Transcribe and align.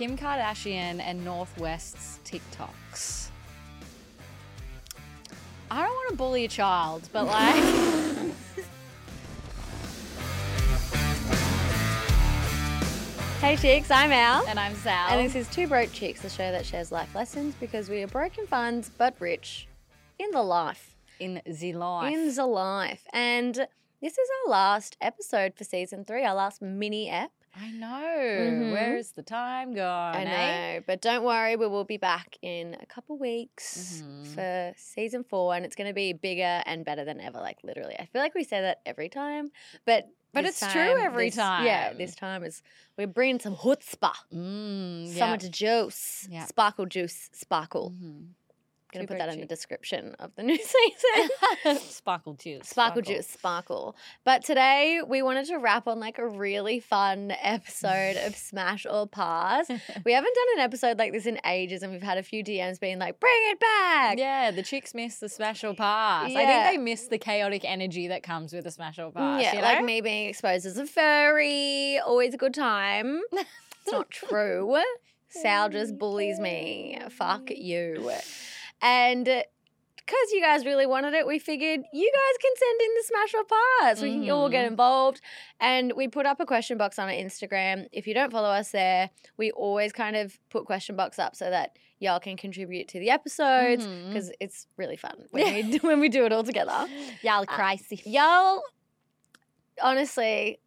Kim 0.00 0.16
Kardashian 0.16 0.98
and 0.98 1.22
North 1.26 1.58
West's 1.58 2.20
TikToks. 2.24 3.28
I 5.70 5.82
don't 5.82 5.90
want 5.90 6.10
to 6.12 6.16
bully 6.16 6.46
a 6.46 6.48
child, 6.48 7.06
but 7.12 7.26
like. 7.26 7.62
Hey 13.40 13.56
chicks, 13.56 13.90
I'm 13.90 14.10
Al. 14.10 14.46
and 14.46 14.58
I'm 14.58 14.74
Sal. 14.76 15.08
And 15.10 15.26
this 15.26 15.34
is 15.34 15.48
Two 15.48 15.66
Broke 15.66 15.92
Chicks, 15.92 16.22
the 16.22 16.30
show 16.30 16.50
that 16.50 16.64
shares 16.64 16.90
life 16.90 17.14
lessons 17.14 17.54
because 17.60 17.90
we 17.90 18.02
are 18.02 18.06
broken 18.06 18.46
funds 18.46 18.90
but 18.96 19.14
rich 19.18 19.68
in 20.18 20.30
the 20.30 20.42
life. 20.42 20.96
in 21.18 21.42
the 21.44 21.72
life. 21.74 22.14
In 22.14 22.34
the 22.34 22.46
life. 22.46 23.02
And 23.12 23.54
this 24.00 24.12
is 24.16 24.28
our 24.46 24.50
last 24.50 24.96
episode 25.02 25.54
for 25.56 25.64
season 25.64 26.06
three, 26.06 26.24
our 26.24 26.34
last 26.34 26.62
mini 26.62 27.10
ep. 27.10 27.32
I 27.60 27.70
know. 27.72 27.88
Mhm. 27.88 28.72
Where's 28.72 29.12
the 29.12 29.22
time 29.22 29.74
gone? 29.74 30.16
I 30.16 30.24
know. 30.24 30.30
eh? 30.30 30.80
But 30.86 31.00
don't 31.02 31.24
worry, 31.24 31.56
we 31.56 31.66
will 31.66 31.84
be 31.84 31.98
back 31.98 32.36
in 32.42 32.76
a 32.80 32.86
couple 32.86 33.18
weeks 33.18 34.02
Mhm. 34.02 34.26
for 34.34 34.72
season 34.78 35.24
four 35.24 35.54
and 35.54 35.64
it's 35.66 35.76
going 35.76 35.88
to 35.88 35.94
be 35.94 36.12
bigger 36.14 36.62
and 36.64 36.84
better 36.84 37.04
than 37.04 37.20
ever. 37.20 37.38
Like, 37.38 37.58
literally. 37.62 37.96
I 37.98 38.06
feel 38.06 38.22
like 38.22 38.34
we 38.34 38.44
say 38.44 38.60
that 38.62 38.80
every 38.86 39.08
time, 39.08 39.50
but. 39.84 40.08
But 40.32 40.44
it's 40.44 40.60
true 40.60 40.80
every 40.80 41.26
this- 41.30 41.36
Yeah, 41.36 41.92
this 41.92 42.14
time 42.14 42.44
is 42.44 42.62
we're 42.96 43.08
bringing 43.08 43.40
some 43.40 43.56
chutzpah, 43.56 44.14
Mm, 44.32 45.08
so 45.12 45.18
yeah. 45.18 45.30
much 45.30 45.50
juice, 45.50 46.28
Yeah. 46.30 46.44
sparkle 46.46 46.86
juice, 46.86 47.28
sparkle. 47.32 47.90
Mhm. 48.00 48.28
Gonna 48.92 49.06
put 49.06 49.18
that 49.18 49.28
in 49.32 49.40
the 49.40 49.46
description 49.46 50.14
of 50.18 50.34
the 50.36 50.42
new 50.44 50.58
season. 50.58 51.78
Sparkle 51.88 52.34
juice. 52.34 52.68
Sparkle 52.68 53.02
juice, 53.02 53.28
sparkle. 53.28 53.94
But 54.24 54.44
today 54.44 55.00
we 55.06 55.22
wanted 55.22 55.46
to 55.46 55.56
wrap 55.58 55.86
on 55.86 56.00
like 56.00 56.18
a 56.18 56.26
really 56.26 56.80
fun 56.80 57.32
episode 57.42 58.16
of 58.16 58.34
Smash 58.36 58.86
or 58.90 59.06
Pass. 59.06 59.68
We 60.04 60.12
haven't 60.12 60.34
done 60.34 60.46
an 60.56 60.60
episode 60.60 60.98
like 60.98 61.12
this 61.12 61.26
in 61.26 61.38
ages, 61.46 61.82
and 61.82 61.92
we've 61.92 62.02
had 62.02 62.18
a 62.18 62.22
few 62.22 62.42
DMs 62.42 62.80
being 62.80 62.98
like, 62.98 63.20
"Bring 63.20 63.32
it 63.50 63.60
back!" 63.60 64.18
Yeah, 64.18 64.50
the 64.50 64.62
chicks 64.62 64.94
miss 64.94 65.18
the 65.18 65.28
smash 65.28 65.62
or 65.64 65.74
pass. 65.74 66.24
I 66.26 66.28
Yeah. 66.28 66.64
think 66.64 66.76
they 66.76 66.82
miss 66.82 67.06
the 67.08 67.18
chaotic 67.18 67.64
energy 67.64 68.08
that 68.08 68.22
comes 68.22 68.52
with 68.52 68.66
a 68.66 68.70
smash 68.70 68.98
or 68.98 69.10
pass. 69.12 69.42
yeah, 69.42 69.54
you 69.56 69.62
like 69.62 69.84
me 69.84 70.00
being 70.00 70.28
exposed 70.28 70.66
as 70.66 70.76
a 70.78 70.86
furry, 70.86 71.98
always 71.98 72.34
a 72.34 72.38
good 72.38 72.54
time. 72.54 73.20
It's 73.32 73.92
not 73.92 74.10
true. 74.10 74.78
Sal 75.28 75.68
just 75.68 75.96
bullies 75.96 76.40
me. 76.40 76.98
Fuck 77.10 77.50
you. 77.50 78.10
And 78.82 79.24
because 79.24 80.32
you 80.32 80.40
guys 80.42 80.64
really 80.64 80.86
wanted 80.86 81.14
it, 81.14 81.26
we 81.26 81.38
figured 81.38 81.80
you 81.92 82.12
guys 82.12 82.38
can 82.40 82.52
send 82.56 82.80
in 82.80 82.94
the 82.96 83.02
smash 83.04 83.34
or 83.34 83.44
pass. 83.44 84.02
We 84.02 84.10
can 84.14 84.30
all 84.30 84.48
get 84.48 84.64
Mhm. 84.64 84.68
involved. 84.68 85.20
And 85.60 85.92
we 85.92 86.08
put 86.08 86.26
up 86.26 86.40
a 86.40 86.46
question 86.46 86.78
box 86.78 86.98
on 86.98 87.08
our 87.08 87.14
Instagram. 87.14 87.86
If 87.92 88.06
you 88.06 88.14
don't 88.14 88.32
follow 88.32 88.48
us 88.48 88.70
there, 88.72 89.10
we 89.36 89.52
always 89.52 89.92
kind 89.92 90.16
of 90.16 90.38
put 90.50 90.64
question 90.64 90.96
box 90.96 91.18
up 91.18 91.36
so 91.36 91.48
that 91.50 91.76
y'all 92.00 92.18
can 92.18 92.36
contribute 92.36 92.88
to 92.88 92.98
the 92.98 93.10
episodes 93.10 93.86
because 93.86 94.32
it's 94.40 94.66
really 94.76 94.96
fun 94.96 95.14
when 95.30 95.54
we, 95.54 95.78
do, 95.78 95.86
when 95.86 96.00
we 96.00 96.08
do 96.08 96.24
it 96.24 96.32
all 96.32 96.42
together. 96.42 96.88
Y'all 97.22 97.42
Uh, 97.42 97.46
crazy. 97.46 98.00
Y'all, 98.06 98.62
honestly, 99.82 100.58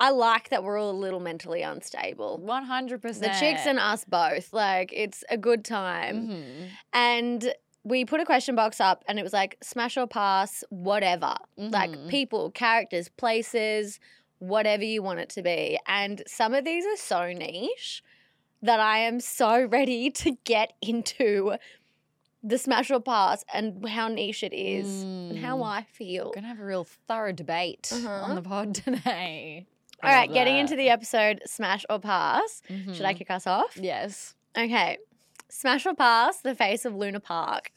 I 0.00 0.10
like 0.10 0.50
that 0.50 0.62
we're 0.62 0.78
all 0.78 0.90
a 0.90 0.92
little 0.92 1.20
mentally 1.20 1.62
unstable. 1.62 2.38
100%. 2.44 3.00
The 3.20 3.28
chicks 3.40 3.66
and 3.66 3.78
us 3.80 4.04
both. 4.04 4.52
Like, 4.52 4.92
it's 4.94 5.24
a 5.28 5.36
good 5.36 5.64
time. 5.64 6.28
Mhm. 6.28 6.68
And 6.92 7.54
we 7.84 8.04
put 8.04 8.20
a 8.20 8.24
question 8.24 8.54
box 8.54 8.80
up 8.80 9.02
and 9.08 9.18
it 9.18 9.22
was 9.22 9.32
like 9.32 9.56
smash 9.62 9.96
or 9.96 10.06
pass, 10.06 10.62
whatever. 10.70 11.34
Like 11.56 11.90
Mhm. 11.90 12.08
people, 12.08 12.50
characters, 12.50 13.08
places, 13.08 13.98
whatever 14.38 14.84
you 14.84 15.02
want 15.02 15.18
it 15.20 15.30
to 15.30 15.42
be. 15.42 15.78
And 15.86 16.22
some 16.26 16.54
of 16.54 16.64
these 16.64 16.84
are 16.86 16.96
so 16.96 17.32
niche 17.32 18.02
that 18.62 18.78
I 18.78 18.98
am 18.98 19.18
so 19.20 19.64
ready 19.78 20.10
to 20.10 20.32
get 20.44 20.74
into 20.80 21.56
the 22.42 22.56
smash 22.58 22.88
or 22.90 23.00
pass 23.00 23.44
and 23.52 23.88
how 23.88 24.06
niche 24.06 24.44
it 24.44 24.52
is 24.54 25.02
and 25.02 25.38
how 25.38 25.58
Mm. 25.58 25.64
I 25.66 25.82
feel. 25.82 26.26
We're 26.26 26.34
gonna 26.34 26.46
have 26.48 26.60
a 26.60 26.64
real 26.64 26.84
thorough 26.84 27.32
debate 27.32 27.90
Uh-huh. 27.92 28.08
on 28.08 28.36
the 28.36 28.42
pod 28.42 28.74
today. 28.84 29.66
All 30.02 30.10
right, 30.10 30.32
getting 30.32 30.56
into 30.58 30.76
the 30.76 30.88
episode 30.90 31.40
smash 31.46 31.84
or 31.90 31.98
pass. 31.98 32.62
Should 32.92 33.04
I 33.04 33.14
kick 33.14 33.30
us 33.30 33.46
off? 33.46 33.76
Yes. 33.76 34.34
Okay. 34.56 34.98
Smash 35.48 35.86
or 35.86 35.94
pass, 35.94 36.40
the 36.40 36.54
face 36.54 36.84
of 36.84 36.94
Luna 36.94 37.20
Park. 37.20 37.72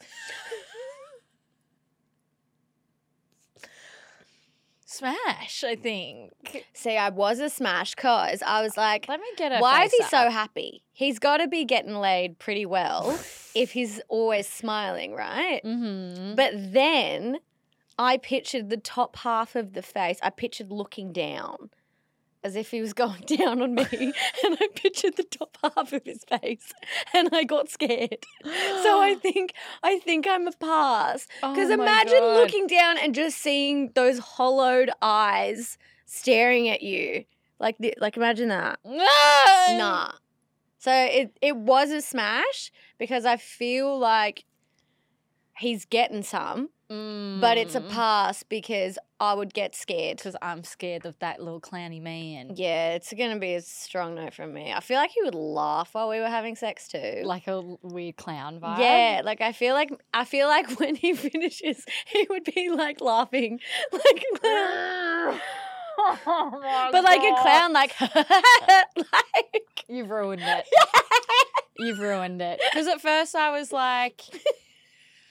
Smash, 4.84 5.64
I 5.64 5.74
think. 5.74 6.32
See, 6.74 6.96
I 6.98 7.08
was 7.08 7.40
a 7.40 7.48
smash 7.48 7.94
because 7.94 8.42
I 8.46 8.60
was 8.62 8.76
like, 8.76 9.06
Let 9.08 9.20
me 9.20 9.26
get 9.38 9.50
a 9.52 9.58
why 9.58 9.84
is 9.84 9.92
he 9.92 10.02
face 10.02 10.10
so 10.10 10.28
happy? 10.28 10.82
He's 10.92 11.18
got 11.18 11.38
to 11.38 11.48
be 11.48 11.64
getting 11.64 11.94
laid 11.94 12.38
pretty 12.38 12.66
well 12.66 13.18
if 13.54 13.72
he's 13.72 14.00
always 14.08 14.46
smiling, 14.46 15.14
right? 15.14 15.62
Mhm. 15.64 16.36
But 16.36 16.52
then 16.54 17.38
I 17.98 18.18
pictured 18.18 18.68
the 18.68 18.76
top 18.76 19.16
half 19.16 19.56
of 19.56 19.72
the 19.72 19.82
face, 19.82 20.18
I 20.22 20.28
pictured 20.28 20.70
looking 20.70 21.10
down. 21.12 21.70
As 22.44 22.56
if 22.56 22.72
he 22.72 22.80
was 22.80 22.92
going 22.92 23.20
down 23.26 23.62
on 23.62 23.74
me, 23.76 23.86
and 23.92 24.58
I 24.60 24.68
pictured 24.74 25.16
the 25.16 25.22
top 25.22 25.56
half 25.62 25.92
of 25.92 26.02
his 26.04 26.24
face, 26.24 26.72
and 27.14 27.28
I 27.32 27.44
got 27.44 27.68
scared. 27.68 28.24
So 28.44 29.00
I 29.00 29.14
think 29.22 29.54
I 29.82 29.98
think 30.00 30.26
I'm 30.28 30.48
a 30.48 30.52
pass. 30.52 31.26
Because 31.36 31.70
Oh 31.70 31.74
imagine 31.74 32.18
God. 32.18 32.36
looking 32.38 32.66
down 32.66 32.98
and 32.98 33.14
just 33.14 33.38
seeing 33.38 33.92
those 33.94 34.18
hollowed 34.18 34.90
eyes 35.00 35.78
staring 36.04 36.68
at 36.68 36.82
you. 36.82 37.24
Like, 37.60 37.76
the, 37.78 37.94
like 38.00 38.16
imagine 38.16 38.48
that. 38.48 38.80
No. 38.84 39.78
Nah. 39.78 40.12
So 40.78 40.92
it 40.92 41.36
it 41.40 41.56
was 41.56 41.90
a 41.92 42.02
smash 42.02 42.72
because 42.98 43.24
I 43.24 43.36
feel 43.36 43.96
like 43.96 44.44
he's 45.56 45.84
getting 45.84 46.24
some, 46.24 46.70
but 47.40 47.58
it's 47.58 47.74
a 47.74 47.80
Mm. 47.80 47.90
pass 47.90 48.42
because 48.42 48.98
I 49.20 49.34
would 49.34 49.54
get 49.54 49.74
scared. 49.74 50.16
Because 50.18 50.36
I'm 50.42 50.64
scared 50.64 51.06
of 51.06 51.18
that 51.20 51.40
little 51.40 51.60
clowny 51.60 52.00
man. 52.00 52.52
Yeah, 52.56 52.94
it's 52.94 53.12
gonna 53.12 53.38
be 53.38 53.54
a 53.54 53.60
strong 53.62 54.14
note 54.14 54.34
from 54.34 54.52
me. 54.52 54.72
I 54.72 54.80
feel 54.80 54.96
like 54.98 55.10
he 55.10 55.22
would 55.22 55.34
laugh 55.34 55.94
while 55.94 56.08
we 56.08 56.18
were 56.20 56.28
having 56.28 56.56
sex 56.56 56.88
too. 56.88 57.22
Like 57.24 57.46
a 57.48 57.60
weird 57.82 58.16
clown 58.16 58.60
vibe. 58.60 58.78
Yeah, 58.78 59.22
like 59.24 59.40
I 59.40 59.52
feel 59.52 59.74
like 59.74 59.90
I 60.12 60.24
feel 60.24 60.48
like 60.48 60.68
when 60.80 60.94
he 60.94 61.14
finishes, 61.14 61.84
he 62.06 62.26
would 62.30 62.44
be 62.44 62.70
like 62.70 63.00
laughing, 63.00 63.60
like 63.92 64.24
oh 64.44 65.38
my 66.62 66.88
but 66.90 67.04
like 67.04 67.20
a 67.20 67.42
clown, 67.42 67.72
like 67.72 67.94
like 68.96 69.84
You've 69.88 70.10
ruined 70.10 70.42
it. 70.44 70.64
You've 71.78 71.98
ruined 71.98 72.40
it. 72.40 72.60
Because 72.72 72.86
at 72.86 73.00
first 73.00 73.34
I 73.34 73.50
was 73.50 73.72
like, 73.72 74.22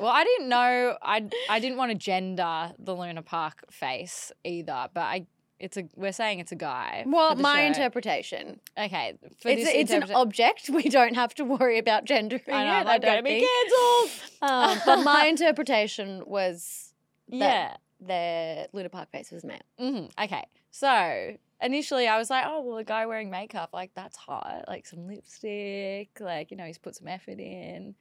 well, 0.01 0.11
I 0.11 0.23
didn't 0.23 0.49
know. 0.49 0.97
I 1.01 1.29
I 1.49 1.59
didn't 1.59 1.77
want 1.77 1.91
to 1.91 1.97
gender 1.97 2.73
the 2.79 2.95
Luna 2.95 3.21
Park 3.21 3.63
face 3.71 4.31
either, 4.43 4.87
but 4.93 5.01
I. 5.01 5.25
It's 5.59 5.77
a. 5.77 5.83
We're 5.95 6.11
saying 6.11 6.39
it's 6.39 6.51
a 6.51 6.55
guy. 6.55 7.03
well, 7.05 7.35
my 7.35 7.61
show. 7.61 7.67
interpretation. 7.67 8.59
Okay, 8.75 9.13
for 9.39 9.49
It's 9.49 9.63
this 9.63 9.73
it's 9.75 9.91
an 9.91 10.11
object. 10.11 10.71
We 10.73 10.83
don't 10.83 11.13
have 11.13 11.35
to 11.35 11.45
worry 11.45 11.77
about 11.77 12.03
gendering 12.05 12.41
I 12.47 12.65
know 12.65 12.71
it. 12.71 12.87
I 12.87 12.95
I'm 12.95 13.01
gonna 13.01 13.21
don't 13.21 13.23
be 13.25 13.47
cancelled. 13.47 14.09
Um, 14.41 14.81
but 14.87 15.03
my 15.03 15.25
interpretation 15.29 16.23
was 16.25 16.93
yeah. 17.27 17.75
the 17.99 18.67
Luna 18.73 18.89
Park 18.89 19.11
face 19.11 19.29
was 19.29 19.43
male. 19.43 19.59
hmm 19.77 20.05
Okay. 20.19 20.43
So 20.71 21.35
initially 21.61 22.07
I 22.07 22.17
was 22.17 22.31
like, 22.31 22.45
oh, 22.47 22.61
well, 22.61 22.77
a 22.77 22.83
guy 22.83 23.05
wearing 23.05 23.29
makeup, 23.29 23.69
like 23.71 23.91
that's 23.93 24.17
hot. 24.17 24.63
Like 24.67 24.87
some 24.87 25.05
lipstick, 25.05 26.09
like, 26.19 26.49
you 26.49 26.57
know, 26.57 26.65
he's 26.65 26.79
put 26.79 26.95
some 26.95 27.07
effort 27.07 27.39
in. 27.39 27.93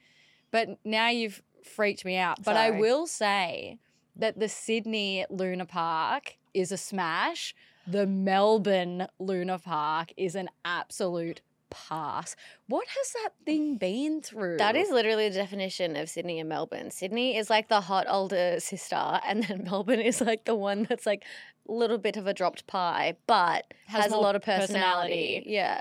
But 0.50 0.68
now 0.82 1.10
you've 1.10 1.42
freaked 1.64 2.04
me 2.04 2.16
out. 2.16 2.42
But 2.44 2.56
I 2.56 2.70
will 2.70 3.06
say 3.06 3.78
that 4.16 4.38
the 4.38 4.48
Sydney 4.48 5.24
Luna 5.30 5.66
Park 5.66 6.36
is 6.54 6.72
a 6.72 6.76
smash. 6.76 7.54
The 7.86 8.06
Melbourne 8.06 9.06
Luna 9.18 9.58
Park 9.58 10.12
is 10.16 10.34
an 10.34 10.48
absolute 10.64 11.40
pass. 11.70 12.36
What 12.66 12.86
has 12.88 13.12
that 13.12 13.30
thing 13.46 13.76
been 13.76 14.20
through? 14.20 14.58
That 14.58 14.76
is 14.76 14.90
literally 14.90 15.28
the 15.28 15.36
definition 15.36 15.96
of 15.96 16.08
Sydney 16.08 16.40
and 16.40 16.48
Melbourne. 16.48 16.90
Sydney 16.90 17.36
is 17.36 17.48
like 17.48 17.68
the 17.68 17.80
hot 17.80 18.06
older 18.08 18.56
sister, 18.58 19.20
and 19.26 19.44
then 19.44 19.64
Melbourne 19.70 20.00
is 20.00 20.20
like 20.20 20.44
the 20.44 20.54
one 20.54 20.86
that's 20.88 21.06
like 21.06 21.24
a 21.68 21.72
little 21.72 21.98
bit 21.98 22.16
of 22.16 22.26
a 22.26 22.34
dropped 22.34 22.66
pie, 22.66 23.14
but 23.26 23.72
Has 23.86 24.04
has, 24.04 24.12
a 24.12 24.16
lot 24.16 24.34
of 24.36 24.42
personality. 24.42 24.72
personality. 25.14 25.42
Yeah. 25.46 25.80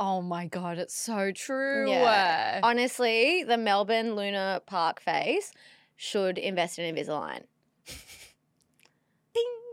Oh 0.00 0.22
my 0.22 0.46
god, 0.46 0.78
it's 0.78 0.94
so 0.94 1.32
true. 1.32 1.90
Yeah. 1.90 2.60
Honestly, 2.62 3.42
the 3.44 3.56
Melbourne 3.58 4.14
Luna 4.14 4.62
Park 4.66 5.00
face 5.00 5.52
should 5.96 6.38
invest 6.38 6.78
in 6.78 6.94
Invisalign. 6.94 7.42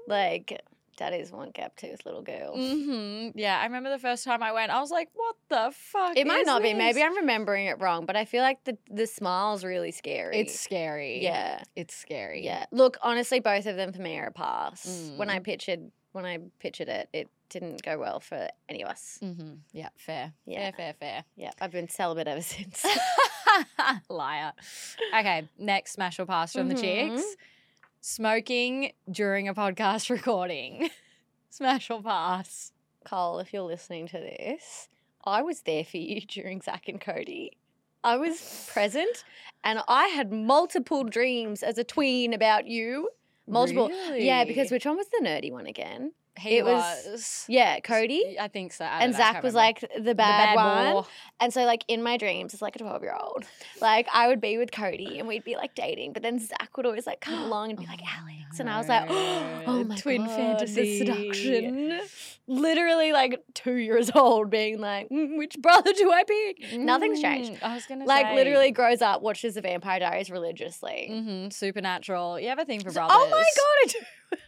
Like, 0.08 0.62
that 1.00 1.14
is 1.14 1.32
one 1.32 1.50
gap 1.50 1.76
tooth 1.76 2.06
little 2.06 2.22
girl. 2.22 2.56
hmm 2.56 3.30
Yeah, 3.34 3.60
I 3.60 3.64
remember 3.66 3.90
the 3.90 3.98
first 3.98 4.24
time 4.24 4.44
I 4.44 4.52
went, 4.52 4.72
I 4.72 4.80
was 4.80 4.92
like, 4.92 5.10
"What 5.14 5.36
the 5.50 5.72
fuck?" 5.76 6.16
It 6.16 6.28
might 6.28 6.46
not 6.46 6.62
be. 6.62 6.76
Maybe? 6.76 7.02
I'm 7.02 7.16
remembering 7.18 7.66
it 7.66 7.80
wrong, 7.82 8.06
but 8.06 8.16
I 8.16 8.26
feel 8.26 8.44
like 8.44 8.64
the 8.66 8.78
the 8.90 9.08
smile's 9.08 9.64
really 9.64 9.92
scary. 9.92 10.38
It's 10.40 10.60
scary. 10.60 11.24
yeah, 11.24 11.64
it's 11.76 11.96
scary. 11.96 12.46
yeah. 12.46 12.66
Look, 12.72 12.98
honestly, 13.02 13.40
both 13.40 13.66
of 13.66 13.78
them 13.78 13.94
for 13.94 14.02
me 14.04 14.18
are 14.20 14.28
a 14.28 14.32
pass. 14.32 15.12
When 15.16 15.30
I 15.30 15.40
Mm. 15.40 15.44
pictured 15.44 15.92
when 16.12 16.24
I 16.26 16.38
pictured 16.60 16.88
it, 16.88 17.10
it 17.12 17.30
didn't 17.50 17.82
go 17.84 17.98
well 18.00 18.20
for 18.20 18.48
any 18.70 18.82
of 18.84 18.90
us. 18.90 19.20
Mm-hmm. 19.22 19.54
Yeah, 19.72 19.90
fair. 19.98 20.34
Yeah. 20.46 20.72
Fair, 20.72 20.94
fair, 21.00 21.24
Yeah, 21.36 21.52
I've 21.62 21.72
been 21.72 21.88
celibate 21.90 22.28
ever 22.28 22.42
since. 22.56 22.86
Liar. 24.10 24.54
Okay, 25.18 25.48
next 25.58 25.94
smash 25.94 26.20
or 26.20 26.26
pass 26.26 26.54
from 26.54 26.68
the 26.70 26.76
Mhm. 26.76 26.82
chicks. 27.16 27.36
Smoking 28.02 28.92
during 29.10 29.48
a 29.48 29.54
podcast 29.54 30.10
recording. 30.16 30.90
smash 31.50 31.90
or 31.90 32.02
pass. 32.02 32.72
Cole, 33.06 33.40
if 33.40 33.54
you're 33.54 33.64
listening 33.64 34.08
to 34.08 34.18
this, 34.20 34.90
I 35.24 35.42
was 35.42 35.62
there 35.62 35.84
for 35.84 35.98
you 35.98 36.22
during 36.22 36.62
Zack 36.62 36.88
and 36.88 37.00
Cody. 37.00 37.58
I 38.04 38.18
was 38.18 38.70
present 38.72 39.24
and 39.64 39.80
I 39.88 40.08
had 40.08 40.32
multiple 40.32 41.04
dreams 41.04 41.64
as 41.64 41.78
a 41.78 41.84
tween 41.84 42.34
about 42.34 42.68
you. 42.68 43.10
Multiple. 43.48 43.90
Yeah, 44.16 44.44
because 44.44 44.72
which 44.72 44.86
one 44.86 44.98
was 44.98 45.08
the 45.10 45.22
nerdy 45.24 45.52
one 45.52 45.66
again? 45.68 46.12
He 46.38 46.58
it 46.58 46.66
was- 46.66 47.06
was, 47.08 47.46
Yeah, 47.48 47.80
Cody. 47.80 48.38
I 48.40 48.48
think 48.50 48.74
so. 48.74 48.84
I 48.86 49.00
And 49.02 49.12
know, 49.14 49.18
Zack 49.18 49.42
was 49.44 49.54
remember. 49.54 49.58
like 49.94 50.04
the 50.04 50.16
bad, 50.16 50.56
one. 50.56 51.04
boy. 51.04 51.10
And 51.40 51.54
so, 51.54 51.64
like, 51.64 51.84
in 51.88 52.04
my 52.04 52.18
dreams, 52.18 52.54
as 52.54 52.62
like 52.62 52.76
a 52.76 52.80
12 52.80 53.02
year 53.04 53.16
old, 53.20 53.46
like, 53.82 54.08
I 54.14 54.28
would 54.28 54.42
be 54.42 54.58
with 54.58 54.72
Cody 54.72 55.20
and 55.20 55.28
we'd 55.28 55.44
be 55.44 55.56
like 55.56 55.76
dating, 55.76 56.14
but 56.14 56.24
then 56.24 56.40
Zack 56.40 56.76
would 56.78 56.86
always 56.86 57.08
like 57.08 57.22
come 57.22 57.40
along 57.44 57.70
and 57.72 57.80
be 57.80 57.86
like, 57.88 58.02
Oh, 58.04 58.10
Alex. 58.22 58.60
And 58.60 58.70
I 58.70 58.78
was 58.78 58.88
like, 58.88 59.06
oh 59.10 59.64
no. 59.68 59.84
my 59.86 59.96
Twin 59.96 60.26
God, 60.26 60.36
fantasy. 60.36 60.76
The 60.76 60.98
seduction. 61.00 62.00
Literally, 62.48 63.12
like, 63.12 63.42
two 63.54 63.74
years 63.76 64.12
old, 64.16 64.50
being 64.52 64.80
like, 64.80 65.10
"Mm, 65.10 65.38
which 65.38 65.56
brother 65.60 65.92
do 65.94 66.12
I 66.12 66.24
pick? 66.24 66.78
Nothing's 66.80 67.20
changed. 67.20 67.54
Mm, 67.54 67.64
I 67.64 67.74
was 67.76 67.86
gonna 67.88 68.06
Like, 68.06 68.28
say. 68.28 68.36
literally 68.36 68.70
grows 68.72 69.02
up, 69.02 69.22
watches 69.24 69.56
the 69.56 69.62
Vampire 69.62 70.00
Diaries 70.00 70.30
religiously. 70.30 71.08
hmm 71.10 71.50
supernatural. 71.50 72.40
You 72.40 72.50
have 72.50 72.60
a 72.60 72.66
thing 72.66 72.82
for 72.82 72.92
brothers. 72.92 73.18
oh 73.20 73.30
my 73.30 73.38
God, 73.38 73.46
I 73.84 73.86
do. 73.88 74.00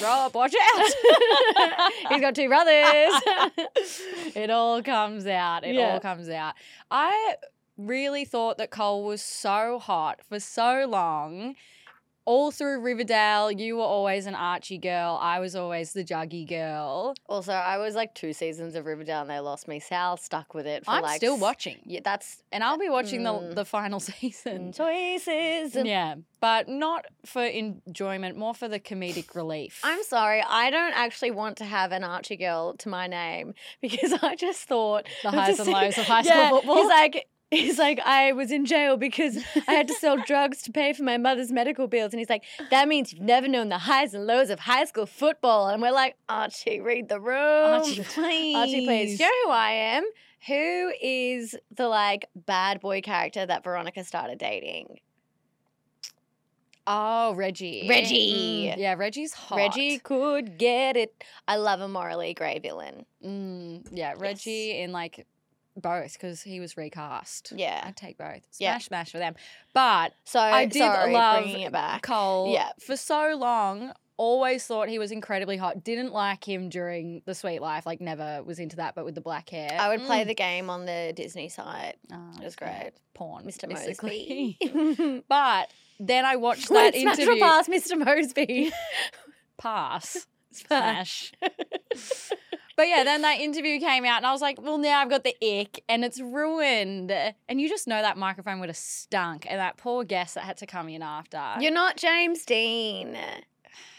Rob, 0.00 0.34
watch 0.34 0.54
out. 0.54 0.86
He's 2.10 2.20
got 2.20 2.34
two 2.34 2.48
brothers. 2.48 2.72
it 4.34 4.50
all 4.50 4.82
comes 4.82 5.26
out. 5.26 5.64
It 5.64 5.74
Yeah. 5.74 5.94
all 5.94 6.00
comes 6.00 6.28
out. 6.28 6.54
I 6.90 7.34
really 7.76 8.24
thought 8.24 8.58
that 8.58 8.70
Cole 8.70 9.04
was 9.04 9.22
so 9.22 9.78
hot 9.78 10.20
for 10.28 10.38
so 10.40 10.86
long. 10.88 11.56
All 12.24 12.52
through 12.52 12.80
Riverdale, 12.82 13.50
you 13.50 13.76
were 13.78 13.82
always 13.82 14.26
an 14.26 14.36
Archie 14.36 14.78
girl. 14.78 15.18
I 15.20 15.40
was 15.40 15.56
always 15.56 15.92
the 15.92 16.04
Juggy 16.04 16.48
girl. 16.48 17.14
also, 17.28 17.52
I 17.52 17.78
was 17.78 17.96
like 17.96 18.14
two 18.14 18.32
seasons 18.32 18.76
of 18.76 18.86
Riverdale 18.86 19.22
and 19.22 19.30
they 19.30 19.40
lost 19.40 19.66
me. 19.66 19.80
Sal 19.80 20.16
stuck 20.16 20.54
with 20.54 20.66
it 20.66 20.84
for 20.84 20.92
I'm 20.92 21.02
like 21.02 21.16
still 21.16 21.36
watching, 21.36 21.78
Yeah, 21.84 21.98
that's 22.04 22.42
and 22.52 22.62
I'll 22.62 22.78
be 22.78 22.88
watching 22.88 23.24
the 23.24 23.32
Mm. 23.32 23.54
the 23.56 23.64
final 23.64 23.98
season. 24.10 24.72
choices. 24.72 25.74
Yeah, 25.74 26.14
but 26.40 26.68
not 26.68 27.06
for 27.26 27.44
enjoyment, 27.44 28.36
more 28.36 28.54
for 28.54 28.68
the 28.68 28.78
comedic 28.78 29.34
relief. 29.34 29.80
I'm 29.82 30.04
sorry, 30.04 30.44
I 30.48 30.70
don't 30.70 30.94
actually 30.96 31.32
want 31.32 31.56
to 31.56 31.64
have 31.64 31.90
an 31.90 32.04
Archie 32.04 32.36
girl 32.36 32.74
to 32.78 32.88
my 32.88 33.08
name 33.08 33.54
because 33.80 34.12
I 34.22 34.36
just 34.36 34.62
thought 34.68 35.06
the 35.24 35.30
highs 35.32 35.58
and 35.58 35.68
lows 35.68 35.98
of 35.98 36.04
high 36.04 36.20
yeah, 36.22 36.46
school 36.46 36.58
football. 36.60 36.76
He's 36.76 36.88
like, 36.88 37.26
he's 37.52 37.78
like, 37.78 38.00
I 38.00 38.32
was 38.32 38.50
in 38.50 38.66
jail 38.66 38.96
because 38.96 39.38
I 39.68 39.72
had 39.72 39.88
to 39.88 39.94
sell 39.94 40.16
drugs 40.26 40.62
to 40.62 40.72
pay 40.72 40.92
for 40.92 41.02
my 41.02 41.18
mother's 41.18 41.52
medical 41.52 41.86
bills, 41.86 42.12
and 42.12 42.18
he's 42.18 42.30
like, 42.30 42.44
that 42.70 42.88
means 42.88 43.12
you've 43.12 43.22
never 43.22 43.48
known 43.48 43.68
the 43.68 43.78
highs 43.78 44.14
and 44.14 44.26
lows 44.26 44.50
of 44.50 44.60
high 44.60 44.84
school 44.84 45.06
football, 45.06 45.68
and 45.68 45.80
we're 45.80 45.92
like, 45.92 46.16
Archie, 46.28 46.80
read 46.80 47.08
the 47.08 47.20
room. 47.20 47.36
Archie, 47.36 48.02
please. 48.02 48.56
Archie, 48.56 48.86
please. 48.86 49.18
Do 49.18 49.24
you 49.24 49.30
know 49.30 49.50
who 49.50 49.52
I 49.52 49.70
am? 49.70 50.04
Who 50.48 50.92
is 51.00 51.54
the 51.76 51.86
like 51.86 52.28
bad 52.34 52.80
boy 52.80 53.00
character 53.00 53.46
that 53.46 53.62
Veronica 53.62 54.02
started 54.02 54.38
dating? 54.38 54.98
Oh, 56.84 57.34
Reggie. 57.34 57.86
Reggie. 57.88 58.72
Mm, 58.74 58.76
yeah, 58.76 58.94
Reggie's 58.94 59.32
hot. 59.32 59.56
Reggie 59.56 60.00
could 60.00 60.58
get 60.58 60.96
it. 60.96 61.22
I 61.46 61.56
love 61.56 61.80
a 61.80 61.86
morally 61.86 62.34
grey 62.34 62.58
villain. 62.58 63.06
Mm, 63.24 63.86
yeah, 63.92 64.14
Reggie 64.16 64.80
in 64.80 64.90
like 64.90 65.24
both 65.76 66.12
because 66.14 66.42
he 66.42 66.60
was 66.60 66.76
recast. 66.76 67.52
Yeah. 67.56 67.82
I'd 67.86 67.96
take 67.96 68.18
both. 68.18 68.42
Smash, 68.50 68.58
Yeah. 68.60 68.78
smash 68.78 69.10
for 69.12 69.18
them. 69.18 69.34
But 69.72 70.12
So 70.24 70.38
I 70.40 70.66
did 70.66 70.78
sorry, 70.78 71.12
love 71.12 71.42
bringing 71.44 71.62
it 71.62 71.72
back. 71.72 72.02
Cole 72.02 72.52
Yeah. 72.52 72.70
for 72.84 72.96
so 72.96 73.34
long. 73.36 73.92
Always 74.18 74.64
thought 74.66 74.88
he 74.88 74.98
was 74.98 75.10
incredibly 75.10 75.56
hot. 75.56 75.82
Didn't 75.82 76.12
like 76.12 76.46
him 76.46 76.68
during 76.68 77.22
the 77.24 77.34
Suite 77.34 77.62
Life. 77.62 77.86
Like 77.86 78.00
never 78.00 78.42
was 78.44 78.58
into 78.58 78.76
that. 78.76 78.94
But 78.94 79.04
with 79.04 79.14
the 79.14 79.20
black 79.22 79.48
hair, 79.48 79.76
I 79.80 79.88
would 79.88 80.02
play 80.06 80.22
Mm. 80.22 80.26
the 80.28 80.34
game 80.34 80.70
on 80.70 80.84
the 80.84 81.12
Disney 81.16 81.48
site. 81.48 81.96
Oh, 82.12 82.30
It 82.38 82.44
was 82.44 82.54
great. 82.54 82.92
Porn, 83.14 83.44
Mr. 83.46 83.68
Moseby. 83.68 85.24
but 85.28 85.70
then 85.98 86.24
I 86.24 86.36
watched 86.36 86.68
that 86.68 86.94
smash 86.94 87.18
or 87.18 87.22
interview. 87.22 87.40
pass, 87.42 87.68
Mr. 87.68 88.00
Moseby. 88.02 88.70
Pass. 89.58 90.26
Smash. 90.52 91.32
But 92.76 92.88
yeah, 92.88 93.04
then 93.04 93.22
that 93.22 93.40
interview 93.40 93.78
came 93.80 94.04
out, 94.04 94.18
and 94.18 94.26
I 94.26 94.32
was 94.32 94.40
like, 94.40 94.60
well, 94.60 94.78
now 94.78 95.00
I've 95.00 95.10
got 95.10 95.24
the 95.24 95.36
ick, 95.42 95.82
and 95.88 96.04
it's 96.04 96.20
ruined. 96.20 97.10
And 97.48 97.60
you 97.60 97.68
just 97.68 97.86
know 97.86 98.00
that 98.00 98.16
microphone 98.16 98.60
would 98.60 98.68
have 98.68 98.76
stunk, 98.76 99.46
and 99.48 99.58
that 99.60 99.76
poor 99.76 100.04
guest 100.04 100.34
that 100.36 100.44
had 100.44 100.56
to 100.58 100.66
come 100.66 100.88
in 100.88 101.02
after. 101.02 101.42
You're 101.60 101.72
not 101.72 101.96
James 101.96 102.44
Dean. 102.44 103.16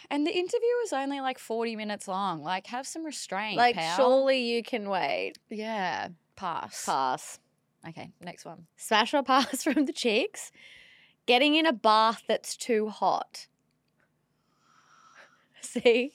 and 0.10 0.25
the 0.28 0.31
interview 0.31 0.70
was 0.81 0.94
only 0.94 1.22
like 1.22 1.38
40 1.40 1.75
minutes 1.75 2.08
long. 2.08 2.42
Like, 2.42 2.68
have 2.68 2.88
some 2.88 3.04
restraint. 3.06 3.58
Like, 3.58 3.75
pal. 3.75 3.96
surely 3.96 4.40
you 4.42 4.64
can 4.64 4.90
wait. 4.90 5.34
Yeah. 5.50 6.10
Pass. 6.36 6.86
Pass. 6.86 7.40
Okay, 7.88 8.12
next 8.22 8.46
one. 8.46 8.66
Smash 8.78 9.14
or 9.14 9.24
pass 9.24 9.64
from 9.66 9.86
the 9.86 9.94
chicks. 9.94 10.52
Getting 11.26 11.56
in 11.56 11.66
a 11.66 11.74
bath 11.74 12.24
that's 12.28 12.58
too 12.58 12.90
hot. 12.90 13.48
See? 15.62 16.12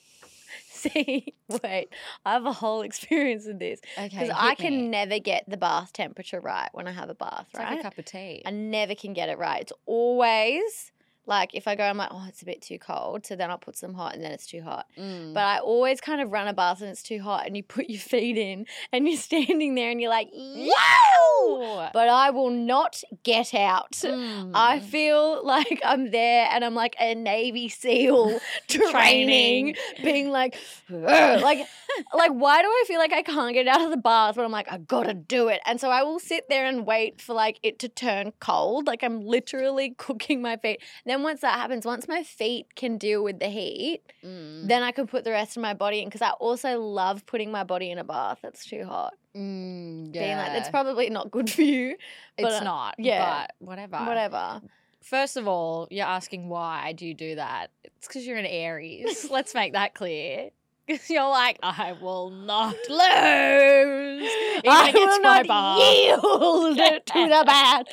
See? 0.79 1.33
Wait. 1.63 1.89
I 2.25 2.33
have 2.33 2.45
a 2.45 2.53
whole 2.53 2.81
experience 2.81 3.45
in 3.47 3.57
this. 3.59 3.79
Okay. 3.97 4.07
Because 4.09 4.29
I 4.35 4.55
can 4.55 4.73
me. 4.75 4.87
never 4.87 5.19
get 5.19 5.43
the 5.47 5.57
bath 5.57 5.93
temperature 5.93 6.39
right 6.39 6.69
when 6.73 6.87
I 6.87 6.91
have 6.91 7.09
a 7.09 7.15
bath, 7.15 7.47
It's 7.49 7.59
right? 7.59 7.71
like 7.71 7.79
a 7.79 7.83
cup 7.83 7.97
of 7.97 8.05
tea. 8.05 8.41
I 8.45 8.51
never 8.51 8.95
can 8.95 9.13
get 9.13 9.29
it 9.29 9.37
right. 9.37 9.61
It's 9.61 9.73
always 9.85 10.91
like 11.29 11.53
if 11.53 11.67
I 11.67 11.75
go, 11.75 11.83
I'm 11.83 11.95
like, 11.95 12.09
oh, 12.11 12.25
it's 12.27 12.41
a 12.41 12.45
bit 12.45 12.61
too 12.61 12.79
cold. 12.79 13.25
So 13.25 13.35
then 13.35 13.51
I'll 13.51 13.59
put 13.59 13.77
some 13.77 13.93
hot 13.93 14.15
and 14.15 14.23
then 14.23 14.31
it's 14.31 14.47
too 14.47 14.63
hot. 14.63 14.87
Mm. 14.97 15.33
But 15.35 15.43
I 15.43 15.59
always 15.59 16.01
kind 16.01 16.21
of 16.21 16.31
run 16.31 16.47
a 16.47 16.53
bath 16.53 16.81
and 16.81 16.89
it's 16.89 17.03
too 17.03 17.21
hot 17.21 17.45
and 17.45 17.55
you 17.55 17.61
put 17.61 17.87
your 17.87 18.01
feet 18.01 18.35
in 18.35 18.65
and 18.91 19.07
you're 19.07 19.17
standing 19.29 19.75
there 19.75 19.91
and 19.91 20.01
you're 20.01 20.09
like! 20.09 20.29
Wow! 20.33 21.89
But 21.93 22.09
I 22.09 22.31
will 22.31 22.49
not 22.49 23.01
get 23.23 23.53
out. 23.53 23.91
Mm. 23.91 24.51
I 24.55 24.79
feel 24.79 25.45
like 25.45 25.79
I'm 25.85 26.09
there 26.09 26.47
and 26.51 26.65
I'm 26.65 26.73
like 26.73 26.95
a 26.99 27.13
Navy 27.13 27.69
SEAL 27.69 28.39
training, 28.67 29.75
being 30.03 30.31
like, 30.31 30.55
"Ugh." 30.91 31.41
like, 31.41 31.65
like, 32.13 32.31
why 32.31 32.61
do 32.61 32.67
I 32.67 32.83
feel 32.87 32.99
like 32.99 33.13
I 33.13 33.21
can't 33.21 33.53
get 33.53 33.67
out 33.67 33.81
of 33.81 33.91
the 33.91 33.97
bath? 33.97 34.35
But 34.35 34.45
I'm 34.45 34.51
like, 34.51 34.71
I 34.71 34.79
gotta 34.79 35.13
do 35.13 35.47
it. 35.47 35.61
And 35.65 35.79
so 35.79 35.89
I 35.89 36.03
will 36.03 36.19
sit 36.19 36.49
there 36.49 36.65
and 36.65 36.85
wait 36.85 37.21
for 37.21 37.33
like 37.33 37.59
it 37.61 37.77
to 37.79 37.89
turn 37.89 38.33
cold. 38.39 38.87
Like 38.87 39.03
I'm 39.03 39.21
literally 39.21 39.91
cooking 39.97 40.41
my 40.41 40.57
feet. 40.57 40.81
then 41.05 41.18
once 41.23 41.41
that 41.41 41.53
happens, 41.59 41.85
once 41.85 42.07
my 42.07 42.23
feet 42.23 42.75
can 42.75 42.97
deal 42.97 43.23
with 43.23 43.39
the 43.39 43.47
heat, 43.49 44.01
Mm. 44.23 44.67
then 44.67 44.83
I 44.83 44.91
can 44.91 45.07
put 45.07 45.23
the 45.23 45.31
rest 45.31 45.55
of 45.57 45.61
my 45.63 45.73
body 45.73 45.99
in. 45.99 46.05
Because 46.05 46.21
I 46.21 46.31
also 46.31 46.79
love 46.79 47.25
putting 47.25 47.51
my 47.51 47.63
body 47.63 47.89
in 47.91 47.97
a 47.97 48.03
bath 48.03 48.39
that's 48.41 48.65
too 48.65 48.83
hot. 48.85 49.13
Mm, 49.35 50.11
Being 50.11 50.37
like, 50.37 50.53
that's 50.53 50.69
probably 50.69 51.09
not 51.09 51.31
good 51.31 51.49
for 51.49 51.61
you. 51.61 51.95
but, 52.37 52.51
It's 52.51 52.63
not. 52.63 52.95
yeah. 52.97 53.47
But 53.47 53.55
whatever. 53.67 53.97
Whatever. 53.97 54.61
First 55.01 55.37
of 55.37 55.47
all, 55.47 55.87
you're 55.89 56.05
asking 56.05 56.49
why 56.49 56.93
do 56.93 57.05
you 57.05 57.13
do 57.13 57.35
that? 57.35 57.71
It's 57.83 58.07
because 58.07 58.27
you're 58.27 58.37
an 58.37 58.45
Aries. 58.45 59.27
Let's 59.31 59.53
make 59.55 59.73
that 59.73 59.93
clear. 59.93 60.49
Because 60.85 61.09
you're 61.09 61.29
like, 61.29 61.57
I 61.63 61.93
will 62.01 62.31
not 62.31 62.75
lose. 62.89 62.99
Even 62.99 64.61
I 64.65 64.91
will 64.93 65.19
my 65.21 65.41
not 65.41 65.47
bar. 65.47 65.79
yield 65.79 66.77
to 66.77 67.27
the 67.29 67.43
bad. 67.45 67.87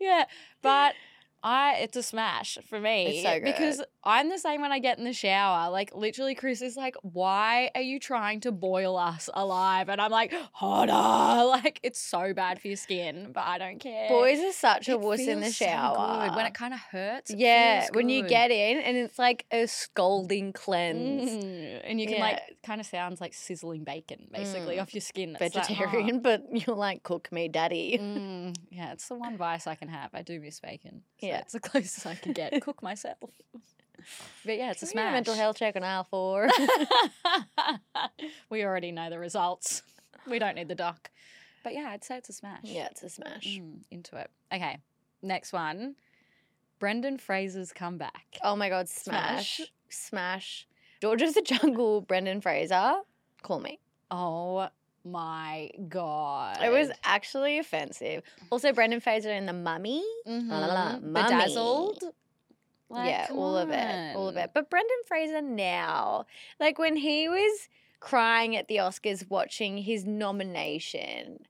yeah, 0.00 0.24
but 0.62 0.94
I 1.44 1.74
it's 1.82 1.96
a 1.96 2.02
smash 2.02 2.56
for 2.68 2.80
me. 2.80 3.06
It's 3.18 3.22
so 3.22 3.34
good. 3.34 3.44
Because 3.44 3.82
I'm 4.02 4.30
the 4.30 4.38
same 4.38 4.62
when 4.62 4.72
I 4.72 4.78
get 4.78 4.98
in 4.98 5.04
the 5.04 5.12
shower. 5.12 5.70
Like 5.70 5.94
literally, 5.94 6.34
Chris 6.34 6.62
is 6.62 6.74
like, 6.76 6.96
"Why 7.02 7.70
are 7.74 7.82
you 7.82 8.00
trying 8.00 8.40
to 8.40 8.50
boil 8.52 8.96
us 8.96 9.28
alive?" 9.34 9.88
And 9.90 10.00
I'm 10.00 10.10
like, 10.10 10.32
"Hotter!" 10.52 11.44
Like 11.64 11.78
it's 11.82 12.00
so 12.00 12.32
bad 12.34 12.60
for 12.60 12.68
your 12.68 12.76
skin, 12.78 13.30
but 13.32 13.44
I 13.44 13.58
don't 13.58 13.78
care. 13.78 14.08
Boys 14.08 14.38
are 14.40 14.52
such 14.52 14.88
a 14.88 14.92
It 14.92 15.00
wuss 15.00 15.20
in 15.20 15.40
the 15.40 15.50
so 15.50 15.64
shower. 15.66 16.26
good. 16.28 16.36
when 16.36 16.46
it 16.46 16.54
kind 16.54 16.72
of 16.74 16.80
hurts. 16.80 17.30
yeah, 17.30 17.88
when 17.92 18.08
you 18.08 18.26
get 18.26 18.50
in 18.50 18.78
and 18.78 18.96
it's 18.96 19.18
like 19.18 19.44
a 19.52 19.66
scalding 19.66 20.52
cleanse. 20.54 21.30
Mm, 21.30 21.80
and 21.84 22.00
you 22.00 22.06
can 22.06 22.16
Yeah. 22.16 22.20
like 22.22 22.40
kind 22.64 22.80
of 22.80 22.86
sounds 22.86 23.20
like 23.20 23.34
sizzling 23.34 23.84
bacon 23.84 24.28
basically 24.32 24.76
Mm. 24.76 24.82
off 24.82 24.94
your 24.94 25.00
skin. 25.02 25.36
It's. 25.38 25.54
Vegetarian, 25.54 26.20
but 26.20 26.42
you're 26.66 26.74
like, 26.76 27.02
cook 27.02 27.30
me, 27.30 27.48
daddy. 27.48 27.98
Mm, 28.00 28.56
yeah, 28.70 28.92
it's 28.92 29.08
the 29.08 29.14
one 29.14 29.36
vice 29.36 29.66
I 29.66 29.74
can 29.74 29.88
have. 29.88 30.10
I 30.14 30.22
do 30.22 30.40
miss 30.40 30.58
bacon. 30.60 31.02
So 31.20 31.26
Yeah. 31.28 31.33
It's 31.40 31.52
the 31.52 31.60
closest 31.60 32.06
I 32.06 32.14
can 32.14 32.32
get. 32.32 32.60
Cook 32.62 32.82
myself. 32.82 33.18
But 34.44 34.58
yeah, 34.58 34.70
it's 34.72 34.82
a 34.82 34.86
Can 34.86 34.88
we 34.88 35.00
get 35.00 35.02
smash. 35.06 35.12
mental 35.14 35.34
health 35.34 35.56
check 35.56 35.76
on 35.76 35.82
aisle 35.82 36.04
four. 36.10 36.46
we 38.50 38.62
already 38.62 38.92
know 38.92 39.08
the 39.08 39.18
results. 39.18 39.82
We 40.28 40.38
don't 40.38 40.56
need 40.56 40.68
the 40.68 40.74
doc. 40.74 41.10
But 41.62 41.72
yeah, 41.72 41.88
I'd 41.90 42.04
say 42.04 42.18
it's 42.18 42.28
a 42.28 42.34
smash. 42.34 42.60
yeah, 42.64 42.88
it's 42.90 43.02
a 43.02 43.08
smash. 43.08 43.46
Mm, 43.46 43.78
into 43.90 44.16
it. 44.18 44.30
Okay, 44.52 44.76
next 45.22 45.54
one. 45.54 45.94
Brendan 46.78 47.16
Fraser's 47.16 47.72
comeback. 47.72 48.36
Oh 48.42 48.56
my 48.56 48.68
god, 48.68 48.90
smash. 48.90 49.56
Smash. 49.56 49.70
Smash. 49.88 50.66
George 51.00 51.22
of 51.22 51.32
the 51.32 51.40
Jungle, 51.42 52.02
Brendan 52.02 52.42
Fraser. 52.42 52.96
Call 53.42 53.60
me. 53.60 53.78
Oh 54.10 54.68
my 55.04 55.70
god. 55.88 56.62
It 56.62 56.70
was 56.70 56.90
actually 57.04 57.58
offensive. 57.58 58.22
Also, 58.50 58.72
Brendan 58.72 59.00
Fraser 59.00 59.30
in 59.32 59.46
The 59.46 59.52
Mummy. 59.52 60.02
Mhm. 60.26 60.48
La, 60.48 60.58
la, 60.58 60.66
la, 60.66 60.98
bedazzled. 60.98 62.02
Like, 62.88 63.10
yeah, 63.10 63.26
all 63.30 63.56
of 63.56 63.70
it. 63.70 64.16
All 64.16 64.28
of 64.28 64.36
it. 64.36 64.50
But 64.54 64.70
Brendan 64.70 64.96
Fraser 65.06 65.42
now, 65.42 66.26
like 66.60 66.78
when 66.78 66.96
he 66.96 67.28
was 67.28 67.68
crying 68.00 68.54
at 68.56 68.68
the 68.68 68.76
Oscars 68.76 69.28
watching 69.28 69.78
his 69.78 70.04
nomination, 70.04 71.46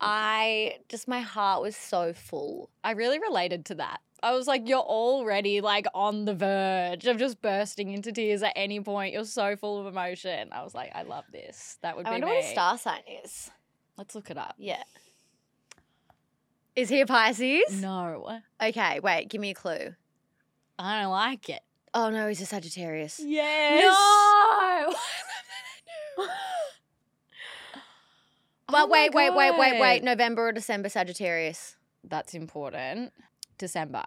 I 0.00 0.78
just, 0.88 1.08
my 1.08 1.20
heart 1.20 1.62
was 1.62 1.76
so 1.76 2.12
full. 2.12 2.70
I 2.82 2.92
really 2.92 3.18
related 3.18 3.64
to 3.66 3.74
that. 3.76 4.00
I 4.22 4.34
was 4.34 4.46
like, 4.46 4.68
you're 4.68 4.78
already 4.78 5.60
like 5.60 5.86
on 5.94 6.24
the 6.24 6.34
verge 6.34 7.06
of 7.06 7.18
just 7.18 7.40
bursting 7.40 7.92
into 7.92 8.10
tears 8.12 8.42
at 8.42 8.52
any 8.56 8.80
point. 8.80 9.12
You're 9.12 9.24
so 9.24 9.54
full 9.56 9.80
of 9.80 9.86
emotion. 9.86 10.48
I 10.52 10.62
was 10.64 10.74
like, 10.74 10.90
I 10.94 11.02
love 11.02 11.24
this. 11.32 11.78
That 11.82 11.96
would 11.96 12.04
be. 12.04 12.10
I 12.10 12.10
be 12.10 12.14
wonder 12.14 12.26
me. 12.26 12.32
what 12.34 12.42
his 12.42 12.52
star 12.52 12.78
sign 12.78 13.02
is. 13.24 13.50
Let's 13.96 14.14
look 14.14 14.30
it 14.30 14.36
up. 14.38 14.54
Yeah. 14.58 14.82
Is 16.74 16.88
he 16.88 17.00
a 17.00 17.06
Pisces? 17.06 17.80
No, 17.82 18.40
Okay, 18.62 19.00
wait, 19.00 19.28
give 19.28 19.40
me 19.40 19.50
a 19.50 19.54
clue. 19.54 19.94
I 20.78 21.02
don't 21.02 21.10
like 21.10 21.48
it. 21.48 21.60
Oh 21.92 22.10
no, 22.10 22.28
he's 22.28 22.40
a 22.40 22.46
Sagittarius. 22.46 23.20
Yes. 23.24 23.82
No! 23.82 24.94
Oh 28.70 28.72
but 28.72 28.84
Oh 28.84 28.86
wait, 28.88 29.14
wait, 29.14 29.34
wait, 29.34 29.58
wait, 29.58 29.80
wait. 29.80 30.04
November 30.04 30.48
or 30.48 30.52
December 30.52 30.90
Sagittarius. 30.90 31.76
That's 32.04 32.34
important. 32.34 33.12
December. 33.58 34.04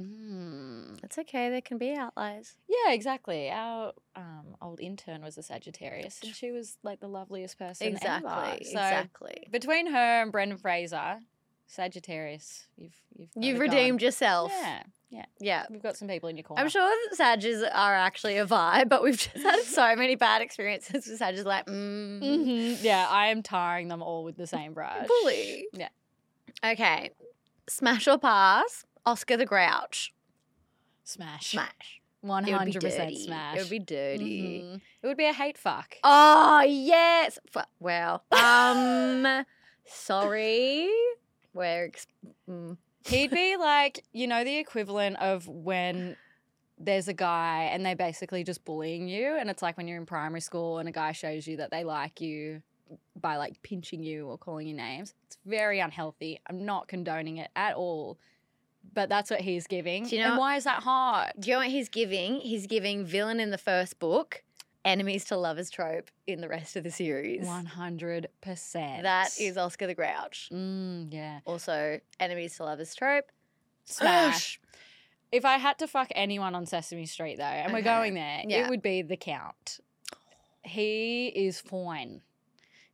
Mm. 0.00 1.00
That's 1.00 1.18
okay. 1.18 1.50
There 1.50 1.60
can 1.60 1.76
be 1.78 1.94
outliers. 1.94 2.54
Yeah, 2.68 2.92
exactly. 2.92 3.50
Our 3.50 3.92
um, 4.16 4.56
old 4.62 4.80
intern 4.80 5.22
was 5.22 5.36
a 5.36 5.42
Sagittarius, 5.42 6.20
and 6.22 6.34
she 6.34 6.50
was 6.52 6.76
like 6.82 7.00
the 7.00 7.08
loveliest 7.08 7.58
person 7.58 7.88
Exactly. 7.88 8.30
ever. 8.30 8.56
So 8.64 8.70
exactly. 8.80 9.48
between 9.50 9.88
her 9.88 10.22
and 10.22 10.32
Brendan 10.32 10.58
Fraser, 10.58 11.18
Sagittarius, 11.66 12.66
you've 12.76 12.94
you've 13.16 13.30
You've 13.36 13.58
redeemed 13.60 14.00
yourself. 14.00 14.50
Yeah, 14.54 14.82
Yeah. 15.10 15.24
Yeah. 15.38 15.66
We've 15.68 15.82
got 15.82 15.96
some 15.96 16.08
people 16.08 16.28
in 16.30 16.36
your 16.36 16.44
corner. 16.44 16.62
I'm 16.62 16.68
sure 16.70 16.82
that 17.10 17.16
Sages 17.16 17.62
are 17.62 17.94
actually 17.94 18.38
a 18.38 18.46
vibe, 18.46 18.88
but 18.88 19.02
we've 19.02 19.18
just 19.18 19.36
had 19.44 19.60
so 19.62 19.94
many 19.96 20.14
bad 20.14 20.40
experiences 20.40 21.06
with 21.06 21.18
Sages. 21.18 21.44
Like, 21.44 21.66
mm, 21.66 22.20
Mhm. 22.22 22.78
Yeah, 22.82 23.06
I 23.08 23.26
am 23.26 23.42
tarring 23.42 23.88
them 23.88 24.02
all 24.02 24.24
with 24.24 24.36
the 24.36 24.46
same 24.46 24.72
brush. 24.72 25.06
bully. 25.06 25.66
Yeah. 25.74 25.88
Okay. 26.64 27.10
Smash 27.70 28.08
or 28.08 28.18
pass? 28.18 28.84
Oscar 29.06 29.36
the 29.36 29.46
Grouch. 29.46 30.12
Smash. 31.04 31.52
Smash. 31.52 32.00
One 32.20 32.44
It 32.44 32.48
would 32.52 32.58
be 32.66 32.72
hundred 32.72 32.82
percent 32.82 33.16
smash. 33.16 33.56
It 33.56 33.60
would 33.60 33.70
be 33.70 33.78
dirty. 33.78 34.62
Mhm. 34.62 34.80
It 35.02 35.06
would 35.06 35.16
be 35.16 35.24
a 35.26 35.32
hate 35.32 35.56
fuck. 35.56 35.96
Oh 36.04 36.60
yes. 36.62 37.38
F- 37.54 37.66
Wow. 37.78 38.22
Um. 38.32 39.44
sorry. 39.86 40.90
We're. 41.54 41.86
Ex- 41.86 42.06
mm. 42.48 42.76
He'd 43.06 43.30
be 43.30 43.56
like, 43.56 44.04
you 44.12 44.26
know, 44.26 44.44
the 44.44 44.58
equivalent 44.58 45.16
of 45.18 45.48
when 45.48 46.16
there's 46.78 47.08
a 47.08 47.14
guy 47.14 47.70
and 47.72 47.86
they're 47.86 47.96
basically 47.96 48.44
just 48.44 48.64
bullying 48.64 49.08
you. 49.08 49.36
And 49.38 49.48
it's 49.48 49.62
like 49.62 49.76
when 49.78 49.88
you're 49.88 49.96
in 49.98 50.06
primary 50.06 50.40
school 50.42 50.78
and 50.78 50.88
a 50.88 50.92
guy 50.92 51.12
shows 51.12 51.46
you 51.46 51.56
that 51.58 51.70
they 51.70 51.84
like 51.84 52.20
you 52.20 52.62
by 53.20 53.36
like 53.36 53.60
pinching 53.62 54.02
you 54.02 54.26
or 54.26 54.38
calling 54.38 54.66
you 54.66 54.74
names. 54.74 55.14
It's 55.26 55.38
very 55.46 55.80
unhealthy. 55.80 56.40
I'm 56.48 56.64
not 56.64 56.88
condoning 56.88 57.38
it 57.38 57.50
at 57.56 57.74
all. 57.74 58.18
But 58.94 59.08
that's 59.08 59.30
what 59.30 59.40
he's 59.42 59.66
giving. 59.66 60.06
Do 60.06 60.16
you 60.16 60.22
and 60.22 60.34
know- 60.34 60.40
why 60.40 60.56
is 60.56 60.64
that 60.64 60.82
hard? 60.82 61.32
Do 61.38 61.48
you 61.50 61.54
know 61.56 61.60
what 61.60 61.68
he's 61.68 61.88
giving? 61.88 62.36
He's 62.40 62.66
giving 62.66 63.04
villain 63.04 63.38
in 63.38 63.50
the 63.50 63.58
first 63.58 63.98
book, 63.98 64.42
enemies 64.86 65.26
to 65.26 65.36
lovers 65.36 65.68
trope 65.70 66.10
in 66.26 66.40
the 66.40 66.48
rest 66.48 66.76
of 66.76 66.84
the 66.84 66.90
series. 66.90 67.46
100%. 67.46 69.02
That 69.02 69.30
is 69.38 69.58
Oscar 69.58 69.86
the 69.86 69.94
Grouch. 69.94 70.48
Mm, 70.52 71.12
yeah. 71.12 71.40
Also, 71.44 72.00
enemies 72.18 72.56
to 72.56 72.64
lovers 72.64 72.94
trope. 72.94 73.26
Smash. 73.84 74.58
If 75.30 75.44
I 75.44 75.58
had 75.58 75.78
to 75.80 75.86
fuck 75.86 76.08
anyone 76.14 76.54
on 76.54 76.64
Sesame 76.66 77.06
Street, 77.06 77.36
though, 77.36 77.44
and 77.44 77.72
we're 77.72 77.82
going 77.82 78.14
there, 78.14 78.42
Yeah. 78.46 78.64
it 78.64 78.70
would 78.70 78.82
be 78.82 79.02
the 79.02 79.16
Count. 79.16 79.78
He 80.64 81.28
is 81.28 81.60
fine. 81.60 82.22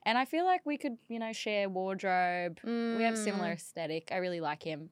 And 0.07 0.17
I 0.17 0.25
feel 0.25 0.45
like 0.47 0.63
we 0.65 0.79
could, 0.79 0.97
you 1.09 1.19
know, 1.19 1.33
share 1.35 1.69
wardrobe. 1.69 2.61
We 2.65 3.03
have 3.03 3.19
similar 3.19 3.49
Mm. 3.51 3.55
aesthetic. 3.55 4.11
I 4.13 4.17
really 4.19 4.41
like 4.41 4.63
him. 4.63 4.91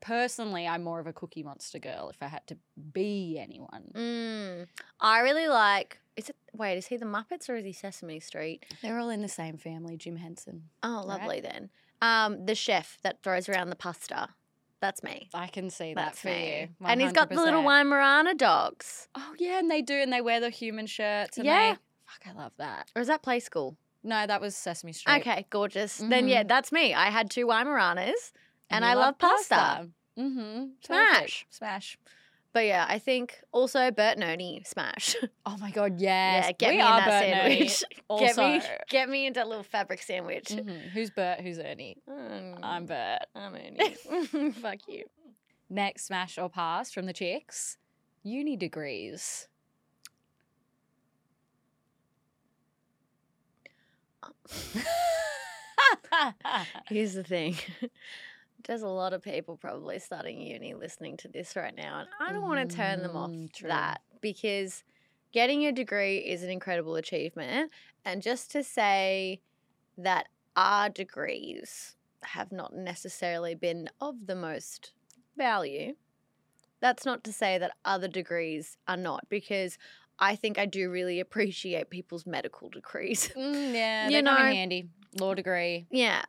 Personally, 0.00 0.66
I'm 0.66 0.82
more 0.82 0.98
of 1.00 1.06
a 1.06 1.12
Cookie 1.12 1.42
Monster 1.42 1.78
girl 1.78 2.10
if 2.10 2.22
I 2.22 2.26
had 2.26 2.46
to 2.48 2.58
be 2.92 3.38
anyone. 3.40 3.92
Mm. 3.94 4.66
I 5.00 5.20
really 5.20 5.48
like. 5.48 6.00
Is 6.16 6.28
it? 6.28 6.36
Wait, 6.52 6.76
is 6.76 6.88
he 6.88 6.96
the 6.96 7.06
Muppets 7.06 7.48
or 7.48 7.54
is 7.56 7.64
he 7.64 7.72
Sesame 7.72 8.20
Street? 8.20 8.66
They're 8.82 8.98
all 8.98 9.10
in 9.10 9.22
the 9.22 9.28
same 9.28 9.56
family, 9.56 9.96
Jim 9.96 10.16
Henson. 10.16 10.68
Oh, 10.82 10.96
Right. 10.98 11.06
lovely 11.06 11.40
then. 11.40 11.70
Um, 12.02 12.44
the 12.46 12.54
chef 12.54 12.98
that 13.02 13.22
throws 13.22 13.48
around 13.48 13.70
the 13.70 13.76
pasta. 13.76 14.28
That's 14.80 15.02
me. 15.04 15.30
I 15.32 15.46
can 15.46 15.70
see 15.70 15.94
that 15.94 16.04
That's 16.06 16.20
for 16.20 16.26
me. 16.28 16.60
you. 16.62 16.68
And 16.84 17.00
he's 17.00 17.12
got 17.12 17.28
the 17.30 17.36
little 17.36 17.62
100%. 17.62 17.86
Weimaraner 17.86 18.36
dogs. 18.36 19.08
Oh, 19.14 19.34
yeah, 19.38 19.60
and 19.60 19.70
they 19.70 19.80
do, 19.80 19.94
and 19.94 20.12
they 20.12 20.20
wear 20.20 20.40
the 20.40 20.50
human 20.50 20.86
shirts. 20.88 21.38
And 21.38 21.46
Yeah. 21.46 21.74
They, 21.74 21.78
fuck, 22.04 22.26
I 22.26 22.32
love 22.38 22.52
that. 22.58 22.90
Or 22.96 23.00
is 23.00 23.06
that 23.08 23.22
Play 23.22 23.38
School? 23.38 23.76
No, 24.04 24.26
that 24.26 24.40
was 24.40 24.56
Sesame 24.56 24.92
Street. 24.92 25.20
Okay, 25.20 25.46
gorgeous. 25.50 25.98
Then 25.98 26.28
yeah, 26.28 26.42
that's 26.42 26.72
me. 26.72 26.92
I 26.94 27.10
had 27.10 27.30
two 27.30 27.46
Weimaraners, 27.46 28.32
and, 28.68 28.84
I 28.84 28.94
love 28.94 29.18
pasta. 29.18 29.88
Mm-hmm. 30.18 30.64
Smash. 30.84 31.46
Smash. 31.50 31.98
But 32.52 32.66
yeah, 32.66 32.84
I 32.86 32.98
think 32.98 33.40
also 33.50 33.90
Bert 33.90 34.16
and 34.16 34.24
Ernie 34.24 34.62
smash. 34.66 35.16
Oh 35.46 35.56
my 35.56 35.70
god, 35.70 35.98
yes. 35.98 36.44
yeah, 36.46 36.52
get 36.52 36.70
we 36.70 36.76
me 36.76 36.82
in 36.82 36.86
that 36.86 37.06
Bert 37.06 37.22
sandwich. 37.22 37.84
Also. 38.08 38.24
Get 38.26 38.36
me, 38.36 38.62
get 38.90 39.08
me 39.08 39.26
into 39.26 39.42
a 39.42 39.46
little 39.46 39.64
fabric 39.64 40.02
sandwich. 40.02 40.48
Mhm. 40.50 40.90
Who's 40.90 41.10
Bert? 41.10 41.40
Who's 41.40 41.58
Ernie? 41.58 41.96
Mm, 42.08 42.58
I'm 42.62 42.86
Bert. 42.86 43.22
I'm 43.34 43.54
Ernie. 43.54 44.52
Fuck 44.52 44.80
you. 44.86 45.04
Next 45.70 46.06
smash 46.06 46.38
or 46.38 46.48
pass 46.48 46.92
from 46.92 47.06
the 47.06 47.12
chicks. 47.12 47.78
Uni 48.22 48.56
degrees. 48.56 49.48
Here's 56.88 57.14
the 57.14 57.24
thing. 57.24 57.56
There's 58.66 58.82
a 58.82 58.88
lot 58.88 59.12
of 59.12 59.22
people 59.22 59.56
probably 59.56 59.98
starting 59.98 60.40
uni 60.40 60.74
listening 60.74 61.16
to 61.18 61.28
this 61.28 61.56
right 61.56 61.74
now, 61.74 62.00
and 62.00 62.08
I 62.20 62.32
don't 62.32 62.42
want 62.48 62.68
to 62.70 62.76
turn 62.76 63.02
them 63.02 63.16
off 63.16 63.30
Mm, 63.30 63.52
true. 63.52 63.68
that 63.68 64.02
because 64.20 64.84
getting 65.32 65.64
a 65.66 65.72
degree 65.72 66.18
is 66.18 66.42
an 66.44 66.50
incredible 66.50 66.94
achievement. 66.94 67.72
And 68.04 68.22
just 68.22 68.50
to 68.52 68.62
say 68.62 69.40
that 69.98 70.28
our 70.54 70.88
degrees 70.90 71.96
have 72.22 72.52
not 72.52 72.72
necessarily 72.74 73.54
been 73.56 73.88
of 74.00 74.26
the 74.26 74.36
most 74.36 74.92
value, 75.36 75.94
that's 76.80 77.04
not 77.04 77.24
to 77.24 77.32
say 77.32 77.58
that 77.58 77.72
other 77.84 78.08
degrees 78.08 78.76
are 78.86 78.96
not, 78.96 79.28
because 79.28 79.76
I 80.22 80.36
think 80.36 80.58
I 80.58 80.66
do 80.66 80.88
really 80.90 81.18
appreciate 81.20 81.90
people's 81.90 82.24
medical 82.26 82.68
degrees. 82.68 83.30
Mm, 83.36 83.74
yeah, 83.74 84.04
You 84.08 84.10
they 84.16 84.22
come 84.22 84.36
in 84.38 84.44
know- 84.46 84.52
handy. 84.54 84.88
Law 85.20 85.34
degree. 85.34 85.86
Yeah. 85.90 86.22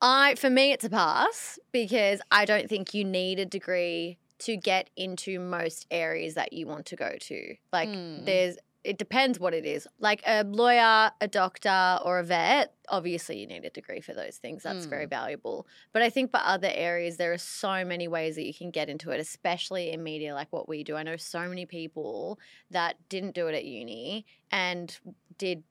I 0.00 0.36
for 0.36 0.48
me 0.48 0.72
it's 0.72 0.84
a 0.84 0.90
pass 0.90 1.58
because 1.72 2.20
I 2.30 2.44
don't 2.44 2.68
think 2.68 2.94
you 2.94 3.04
need 3.04 3.38
a 3.40 3.44
degree 3.44 4.18
to 4.46 4.56
get 4.56 4.88
into 4.96 5.40
most 5.40 5.86
areas 5.90 6.34
that 6.34 6.52
you 6.52 6.66
want 6.66 6.86
to 6.86 6.96
go 6.96 7.16
to. 7.18 7.54
Like 7.72 7.88
Mm. 7.88 8.24
there's 8.24 8.56
it 8.84 8.96
depends 8.96 9.38
what 9.40 9.52
it 9.52 9.66
is. 9.66 9.86
Like 9.98 10.22
a 10.26 10.44
lawyer, 10.44 11.10
a 11.20 11.28
doctor, 11.28 11.98
or 12.04 12.20
a 12.20 12.24
vet, 12.24 12.72
obviously 12.90 13.38
you 13.38 13.46
need 13.46 13.64
a 13.64 13.70
degree 13.70 14.00
for 14.00 14.14
those 14.14 14.36
things. 14.36 14.62
That's 14.62 14.86
very 14.86 15.06
mm. 15.06 15.10
valuable. 15.10 15.66
But 15.92 16.02
I 16.02 16.10
think 16.10 16.30
for 16.30 16.40
other 16.42 16.70
areas, 16.72 17.16
there 17.16 17.32
are 17.32 17.38
so 17.38 17.84
many 17.84 18.08
ways 18.08 18.36
that 18.36 18.46
you 18.46 18.54
can 18.54 18.70
get 18.70 18.88
into 18.88 19.10
it, 19.10 19.20
especially 19.20 19.90
in 19.90 20.02
media 20.02 20.34
like 20.34 20.48
what 20.50 20.68
we 20.68 20.84
do. 20.84 20.96
I 20.96 21.02
know 21.02 21.16
so 21.16 21.48
many 21.48 21.66
people 21.66 22.38
that 22.70 22.96
didn't 23.08 23.34
do 23.34 23.46
it 23.48 23.54
at 23.54 23.64
uni 23.64 24.26
and 24.50 24.98
did 25.36 25.62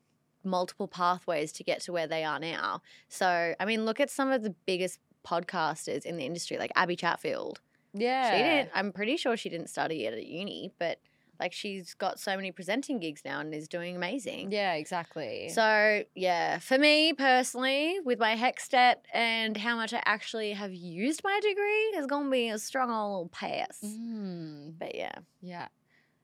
multiple 0.44 0.88
pathways 0.88 1.52
to 1.54 1.64
get 1.64 1.82
to 1.82 1.92
where 1.92 2.08
they 2.08 2.24
are 2.24 2.40
now. 2.40 2.82
So, 3.10 3.54
I 3.60 3.66
mean, 3.66 3.86
look 3.86 4.00
at 4.00 4.10
some 4.10 4.32
of 4.32 4.44
the 4.44 4.56
biggest 4.66 5.00
podcasters 5.26 6.06
in 6.06 6.18
the 6.18 6.26
industry, 6.26 6.58
like 6.58 6.72
Abby 6.76 6.96
Chatfield. 6.96 7.60
Yeah. 7.94 8.32
She 8.32 8.44
didn't, 8.44 8.70
I'm 8.74 8.92
pretty 8.92 9.18
sure 9.18 9.36
she 9.36 9.50
didn't 9.50 9.70
study 9.70 10.06
it 10.06 10.14
at 10.14 10.26
uni, 10.26 10.72
but 10.80 11.00
like 11.40 11.54
she's 11.54 11.94
got 11.94 12.20
so 12.20 12.36
many 12.36 12.52
presenting 12.52 13.00
gigs 13.00 13.22
now 13.24 13.40
and 13.40 13.54
is 13.54 13.68
doing 13.68 13.96
amazing. 13.96 14.52
Yeah, 14.52 14.74
exactly. 14.74 15.50
So, 15.50 16.04
yeah, 16.16 16.60
for 16.60 16.78
me 16.78 17.14
personally, 17.14 18.00
with 18.04 18.20
my 18.20 18.36
HECS 18.36 18.70
debt 18.70 19.06
and 19.14 19.56
how 19.58 19.76
much 19.76 19.94
I 19.94 20.02
actually 20.06 20.54
have 20.54 20.74
used 20.74 21.22
my 21.24 21.40
degree, 21.42 22.00
is 22.00 22.06
going 22.08 22.26
to 22.26 22.32
be 22.32 22.50
a 22.50 22.60
strong 22.60 22.90
old 22.92 23.32
pass. 23.32 23.80
Mm, 23.84 24.74
But 24.80 24.96
yeah. 24.96 25.16
yeah. 25.42 25.68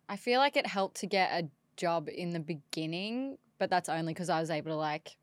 I 0.10 0.18
feel 0.18 0.40
like 0.40 0.58
it 0.58 0.68
helped 0.68 0.98
to 0.98 1.08
get 1.08 1.32
a 1.32 1.48
job 1.78 2.10
in 2.10 2.32
the 2.32 2.40
beginning, 2.40 3.38
but 3.58 3.70
that's 3.70 3.90
only 3.90 4.14
because 4.14 4.30
I 4.30 4.40
was 4.40 4.50
able 4.50 4.72
to 4.72 4.78
like 4.78 5.18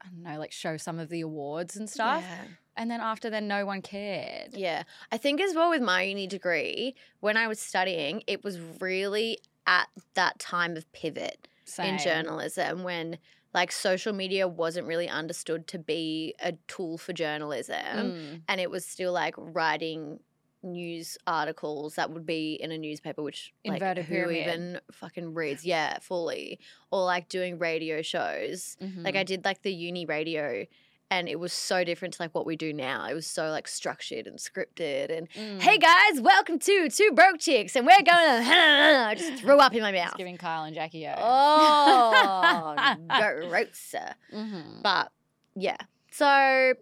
I 0.00 0.08
don't 0.10 0.22
know, 0.22 0.38
like 0.38 0.52
show 0.52 0.76
some 0.76 0.98
of 1.00 1.08
the 1.08 1.22
awards 1.22 1.76
and 1.76 1.90
stuff. 1.90 2.22
Yeah. 2.22 2.44
And 2.78 2.90
then 2.90 3.00
after 3.02 3.28
then 3.28 3.46
no 3.48 3.66
one 3.66 3.82
cared. 3.82 4.54
Yeah. 4.54 4.84
I 5.12 5.18
think 5.18 5.40
as 5.42 5.54
well 5.54 5.68
with 5.68 5.82
my 5.82 6.02
uni 6.02 6.26
degree, 6.26 6.94
when 7.20 7.36
I 7.36 7.46
was 7.48 7.58
studying, 7.60 8.22
it 8.26 8.42
was 8.44 8.58
really 8.80 9.38
at 9.66 9.88
that 10.14 10.38
time 10.38 10.76
of 10.78 10.90
pivot. 10.92 11.46
Same. 11.64 11.96
in 11.96 11.98
journalism 11.98 12.82
when 12.82 13.18
like 13.52 13.70
social 13.72 14.14
media 14.14 14.48
wasn't 14.48 14.86
really 14.86 15.06
understood 15.06 15.66
to 15.66 15.78
be 15.78 16.34
a 16.40 16.52
tool 16.66 16.96
for 16.96 17.12
journalism 17.12 17.74
Mm. 17.76 18.40
and 18.48 18.58
it 18.58 18.70
was 18.70 18.86
still 18.86 19.12
like 19.12 19.34
writing 19.36 20.20
news 20.62 21.18
articles 21.26 21.94
that 21.96 22.10
would 22.10 22.24
be 22.26 22.54
in 22.54 22.72
a 22.72 22.78
newspaper 22.78 23.22
which 23.22 23.52
like 23.66 23.80
who 23.98 24.30
even 24.30 24.80
fucking 24.90 25.34
reads 25.34 25.64
yeah 25.64 25.98
fully 26.00 26.58
or 26.90 27.04
like 27.04 27.28
doing 27.28 27.58
radio 27.58 28.02
shows 28.02 28.76
like 28.80 29.14
Mhm. 29.14 29.18
i 29.18 29.22
did 29.22 29.44
like 29.44 29.62
the 29.62 29.72
uni 29.72 30.04
radio 30.06 30.64
and 31.10 31.28
it 31.28 31.38
was 31.40 31.52
so 31.52 31.84
different 31.84 32.14
to 32.14 32.22
like 32.22 32.34
what 32.34 32.44
we 32.46 32.56
do 32.56 32.72
now 32.72 33.06
it 33.08 33.14
was 33.14 33.26
so 33.26 33.50
like 33.50 33.66
structured 33.66 34.26
and 34.26 34.38
scripted 34.38 35.16
and 35.16 35.28
Mm. 35.30 35.60
hey 35.60 35.78
guys 35.78 36.20
welcome 36.20 36.58
to 36.58 36.88
two 36.90 37.10
broke 37.14 37.38
chicks 37.38 37.76
and 37.76 37.86
we're 37.86 37.92
going 38.02 38.06
to 38.44 38.50
i 38.50 39.14
just 39.16 39.40
threw 39.42 39.58
up 39.58 39.74
in 39.74 39.82
my 39.82 39.90
It's 39.90 40.04
mouth 40.04 40.16
giving 40.16 40.36
Kyle 40.36 40.64
and 40.64 40.74
Jackie 40.74 41.06
O. 41.06 41.14
oh 41.16 42.74
gross 43.48 43.94
Mhm. 44.34 44.82
but 44.82 45.10
yeah 45.54 45.76
so 46.10 46.74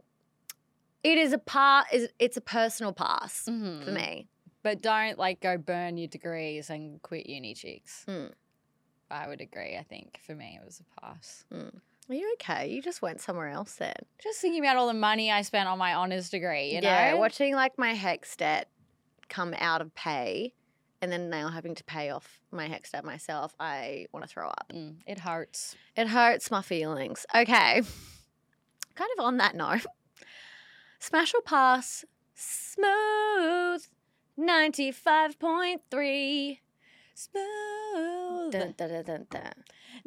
it 1.04 1.18
is 1.18 1.32
a 1.32 1.38
part 1.38 1.86
is 1.92 2.08
it's 2.18 2.36
a 2.36 2.40
personal 2.40 2.92
pass 2.92 3.44
for 3.44 3.50
Mhm. 3.52 3.92
me 3.92 4.28
But 4.62 4.82
don't 4.82 5.18
like 5.18 5.40
go 5.40 5.56
burn 5.56 5.96
your 5.96 6.08
degrees 6.08 6.70
and 6.70 7.00
quit 7.02 7.26
uni 7.28 7.54
cheeks. 7.54 8.04
Mm. 8.08 8.32
I 9.08 9.28
would 9.28 9.40
agree. 9.40 9.76
I 9.76 9.84
think 9.84 10.18
for 10.26 10.34
me 10.34 10.58
it 10.60 10.64
was 10.66 10.80
a 10.80 11.00
pass. 11.00 11.44
Are 12.08 12.14
you 12.14 12.30
okay 12.34 12.68
you 12.68 12.80
just 12.82 13.02
went 13.02 13.20
somewhere 13.20 13.48
else 13.48 13.74
then 13.74 13.94
Just 14.22 14.40
thinking 14.40 14.62
about 14.64 14.76
all 14.76 14.86
the 14.86 14.94
money 14.94 15.30
I 15.32 15.42
spent 15.42 15.68
on 15.68 15.78
my 15.78 15.94
honors 15.94 16.30
degree, 16.30 16.70
you 16.74 16.80
yeah 16.82 17.10
know? 17.12 17.18
watching 17.18 17.54
like 17.54 17.76
my 17.78 17.94
HECS 17.94 18.36
debt 18.36 18.68
come 19.28 19.54
out 19.58 19.80
of 19.80 19.92
pay 19.94 20.52
and 21.02 21.10
then 21.12 21.28
now 21.30 21.48
having 21.48 21.74
to 21.74 21.84
pay 21.84 22.10
off 22.10 22.38
my 22.52 22.68
HECS 22.68 22.92
debt 22.92 23.04
myself 23.04 23.54
i 23.60 24.06
want 24.12 24.24
to 24.24 24.28
throw 24.28 24.48
up 24.48 24.72
Mm, 24.74 24.96
it 25.06 25.18
hurts. 25.20 25.74
it 25.96 26.08
hurts 26.08 26.50
my 26.50 26.62
feelings 26.62 27.26
okay 27.34 27.82
kind 28.94 29.10
of 29.18 29.24
on 29.24 29.36
that 29.38 29.54
note 29.56 29.84
smash 31.00 31.34
or 31.34 31.40
pass 31.42 32.04
smooth 32.34 33.82
95.3 34.38 36.58
Smooth. 37.14 38.52
dun, 38.52 38.74
dun, 38.76 38.88
dun, 38.90 39.04
dun, 39.04 39.26
dun. 39.30 39.52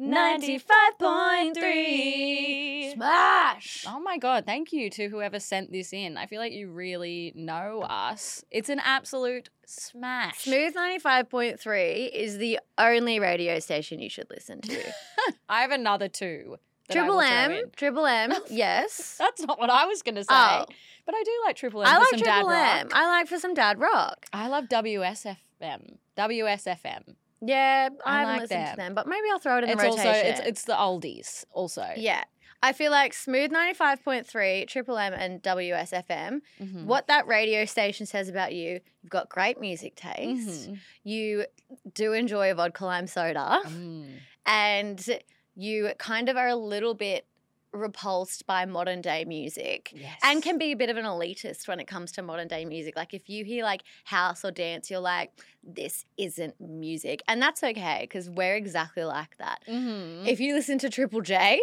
95.3. 0.00 2.94
Smash! 2.94 3.84
Oh 3.86 4.00
my 4.00 4.16
god, 4.16 4.46
thank 4.46 4.72
you 4.72 4.88
to 4.90 5.08
whoever 5.08 5.38
sent 5.38 5.70
this 5.72 5.92
in. 5.92 6.16
I 6.16 6.24
feel 6.26 6.40
like 6.40 6.52
you 6.52 6.70
really 6.70 7.32
know 7.36 7.82
us. 7.82 8.42
It's 8.50 8.70
an 8.70 8.80
absolute 8.82 9.50
smash. 9.66 10.38
Smooth 10.44 10.74
95.3 10.74 12.10
is 12.14 12.38
the 12.38 12.58
only 12.78 13.20
radio 13.20 13.58
station 13.58 14.00
you 14.00 14.08
should 14.08 14.30
listen 14.30 14.62
to. 14.62 14.80
I 15.48 15.60
have 15.62 15.70
another 15.70 16.08
two. 16.08 16.56
Triple 16.90 17.20
M. 17.20 17.70
Triple 17.76 18.06
M, 18.10 18.32
yes. 18.48 19.16
That's 19.18 19.42
not 19.42 19.58
what 19.60 19.68
I 19.70 19.84
was 19.84 20.02
going 20.02 20.14
to 20.16 20.24
say. 20.24 20.28
Oh. 20.30 20.64
But 21.06 21.14
I 21.14 21.22
do 21.24 21.30
like 21.44 21.56
Triple 21.56 21.82
M 21.82 21.88
I 21.88 21.92
for 21.94 22.00
like 22.00 22.08
some 22.10 22.18
dad 22.20 22.34
Triple 22.40 22.50
M. 22.50 22.86
rock. 22.86 22.92
I 22.94 23.06
like 23.08 23.28
for 23.28 23.38
some 23.38 23.54
dad 23.54 23.78
rock. 23.78 24.26
I 24.32 24.48
love 24.48 24.64
WSFM. 24.64 25.96
WSFM. 26.16 27.14
Yeah, 27.42 27.88
I, 28.04 28.10
I 28.16 28.18
haven't 28.20 28.32
like 28.34 28.40
listened 28.42 28.60
them. 28.66 28.70
to 28.70 28.76
them, 28.76 28.94
but 28.94 29.06
maybe 29.06 29.26
I'll 29.32 29.38
throw 29.38 29.58
it 29.58 29.64
in 29.64 29.70
It's 29.70 29.82
the 29.82 29.88
rotation. 29.88 30.14
it's 30.26 30.40
also, 30.40 30.48
it's 30.48 30.64
the 30.64 30.72
oldies 30.74 31.44
also. 31.52 31.86
yeah. 31.96 32.24
I 32.62 32.74
feel 32.74 32.90
like 32.90 33.14
Smooth 33.14 33.50
95.3, 33.52 34.68
Triple 34.68 34.98
M, 34.98 35.14
and 35.14 35.40
WSFM, 35.42 36.42
Mhm. 36.60 36.84
what 36.84 37.06
that 37.06 37.26
radio 37.26 37.64
station 37.64 38.04
says 38.04 38.28
about 38.28 38.52
you, 38.52 38.80
you've 39.02 39.10
got 39.10 39.30
great 39.30 39.58
music 39.58 39.96
taste. 39.96 40.68
Mhm. 40.68 40.78
You 41.02 41.46
do 41.94 42.12
enjoy 42.12 42.50
a 42.50 42.54
vodka 42.54 42.84
lime 42.84 43.06
soda. 43.06 43.60
Mm. 43.64 44.10
and 44.46 45.08
you 45.54 45.92
kind 45.98 46.28
of 46.28 46.36
are 46.36 46.48
a 46.48 46.56
little 46.56 46.94
bit 46.94 47.26
repulsed 47.72 48.46
by 48.46 48.64
modern 48.66 49.00
day 49.00 49.24
music 49.24 49.92
Yes. 49.94 50.18
and 50.22 50.42
can 50.42 50.58
be 50.58 50.72
a 50.72 50.76
bit 50.76 50.90
of 50.90 50.96
an 50.96 51.04
elitist 51.04 51.68
when 51.68 51.78
it 51.80 51.86
comes 51.86 52.12
to 52.12 52.22
modern 52.22 52.48
day 52.48 52.64
music. 52.64 52.96
Like 52.96 53.14
if 53.14 53.28
you 53.28 53.44
hear 53.44 53.62
like 53.64 53.82
house 54.04 54.44
or 54.44 54.50
dance, 54.50 54.90
you're 54.90 55.00
like, 55.00 55.30
this 55.62 56.04
isn't 56.18 56.60
music. 56.60 57.22
And 57.28 57.40
that's 57.40 57.62
okay 57.62 57.98
because 58.02 58.28
we're 58.28 58.56
exactly 58.56 59.04
like 59.04 59.36
that. 59.38 59.62
Mhm. 59.68 60.26
If 60.26 60.40
you 60.40 60.54
listen 60.54 60.78
to 60.78 60.90
Triple 60.90 61.20
J, 61.20 61.60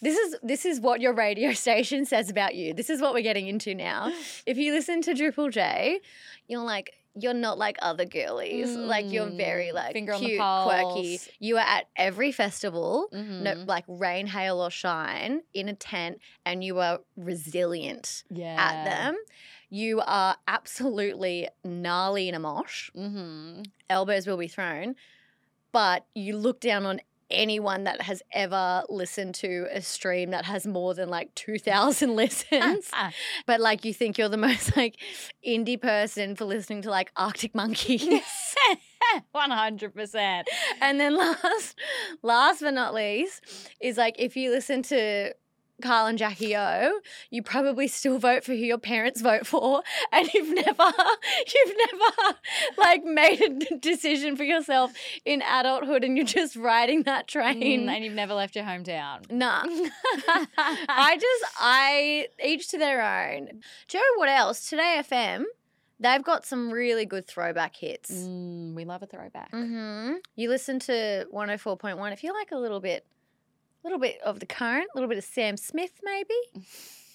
this 0.00 0.16
is 0.16 0.36
this 0.42 0.64
is 0.64 0.80
what 0.80 1.00
your 1.00 1.12
radio 1.12 1.52
station 1.64 2.04
says 2.04 2.30
about 2.30 2.54
you. 2.54 2.72
This 2.74 2.90
is 2.90 3.00
what 3.00 3.14
we're 3.14 3.22
getting 3.22 3.48
into 3.48 3.74
now. 3.74 4.12
If 4.46 4.56
you 4.58 4.72
listen 4.72 5.02
to 5.02 5.14
Triple 5.14 5.50
J, 5.50 6.00
you're 6.46 6.62
like 6.64 6.94
you're 7.20 7.34
not 7.34 7.58
like 7.58 7.76
other 7.82 8.04
girlies. 8.04 8.74
Like 8.76 9.10
you're 9.12 9.30
very 9.30 9.66
Mm, 9.68 9.74
like 9.74 9.92
finger 9.92 10.14
cute, 10.14 10.40
quirky. 10.40 11.20
You 11.38 11.56
are 11.56 11.66
at 11.66 11.88
every 11.96 12.32
festival, 12.32 13.08
no, 13.12 13.18
Mhm. 13.18 13.66
like 13.66 13.84
rain, 13.88 14.26
hail, 14.26 14.60
or 14.60 14.70
shine, 14.70 15.42
in 15.54 15.68
a 15.68 15.74
tent, 15.74 16.20
and 16.44 16.62
you 16.64 16.78
are 16.78 17.00
resilient 17.16 18.24
yeah. 18.30 18.56
at 18.58 18.84
them. 18.84 19.16
You 19.70 20.00
are 20.06 20.36
absolutely 20.46 21.48
gnarly 21.64 22.28
in 22.28 22.34
a 22.34 22.38
mosh. 22.38 22.90
Mm-hmm. 22.96 23.62
Elbows 23.90 24.26
will 24.26 24.36
be 24.38 24.48
thrown, 24.48 24.96
but 25.72 26.06
you 26.14 26.36
look 26.36 26.60
down 26.60 26.86
on 26.86 27.00
anyone 27.30 27.84
that 27.84 28.00
has 28.02 28.22
ever 28.32 28.82
listened 28.88 29.34
to 29.34 29.66
a 29.70 29.80
stream 29.82 30.30
that 30.30 30.44
has 30.46 30.66
more 30.66 30.94
than 30.94 31.08
like 31.08 31.34
2000 31.34 32.16
listens 32.16 32.90
but 33.46 33.60
like 33.60 33.84
you 33.84 33.92
think 33.92 34.16
you're 34.18 34.28
the 34.28 34.36
most 34.48 34.76
like 34.76 34.96
indie 35.46 35.80
person 35.80 36.34
for 36.36 36.44
listening 36.44 36.82
to 36.82 36.90
like 36.90 37.10
arctic 37.16 37.54
monkeys 37.54 38.02
One 39.32 39.50
hundred 39.50 39.94
percent. 39.94 40.48
and 40.80 40.98
then 41.00 41.16
last 41.16 41.78
last 42.22 42.60
but 42.60 42.74
not 42.74 42.92
least 42.94 43.42
is 43.80 43.96
like 43.96 44.16
if 44.18 44.36
you 44.36 44.50
listen 44.50 44.82
to 44.84 45.32
Kyle 45.80 46.06
and 46.06 46.18
Jackie 46.18 46.56
O, 46.56 47.00
you 47.30 47.42
probably 47.42 47.86
still 47.88 48.18
vote 48.18 48.44
for 48.44 48.52
who 48.52 48.58
your 48.58 48.78
parents 48.78 49.20
vote 49.20 49.46
for, 49.46 49.82
and 50.12 50.28
you've 50.34 50.54
never, 50.54 50.92
you've 51.54 51.76
never 51.92 52.36
like 52.76 53.04
made 53.04 53.40
a 53.70 53.76
decision 53.76 54.36
for 54.36 54.44
yourself 54.44 54.92
in 55.24 55.42
adulthood, 55.42 56.04
and 56.04 56.16
you're 56.16 56.26
just 56.26 56.56
riding 56.56 57.04
that 57.04 57.28
train. 57.28 57.86
Mm, 57.86 57.88
and 57.88 58.04
you've 58.04 58.14
never 58.14 58.34
left 58.34 58.56
your 58.56 58.64
hometown. 58.64 59.30
Nah. 59.30 59.62
I 60.28 61.16
just, 61.20 61.52
I, 61.60 62.28
each 62.44 62.68
to 62.68 62.78
their 62.78 63.00
own. 63.02 63.60
Do 63.88 63.98
you 63.98 64.02
know 64.04 64.18
what 64.18 64.28
else? 64.28 64.68
2Day 64.70 65.04
FM, 65.08 65.44
they've 66.00 66.22
got 66.22 66.44
some 66.44 66.70
really 66.72 67.04
good 67.06 67.26
throwback 67.26 67.76
hits. 67.76 68.10
Mm, 68.12 68.74
we 68.74 68.84
love 68.84 69.02
a 69.02 69.06
throwback. 69.06 69.50
hmm 69.52 70.14
You 70.36 70.48
listen 70.48 70.78
to 70.80 71.26
104.1, 71.32 72.12
if 72.12 72.24
you 72.24 72.32
like 72.32 72.50
a 72.52 72.58
little 72.58 72.80
bit, 72.80 73.06
little 73.84 73.98
bit 73.98 74.20
of 74.22 74.40
the 74.40 74.46
current, 74.46 74.88
a 74.92 74.96
little 74.96 75.08
bit 75.08 75.18
of 75.18 75.24
Sam 75.24 75.56
Smith, 75.56 76.00
maybe, 76.02 76.34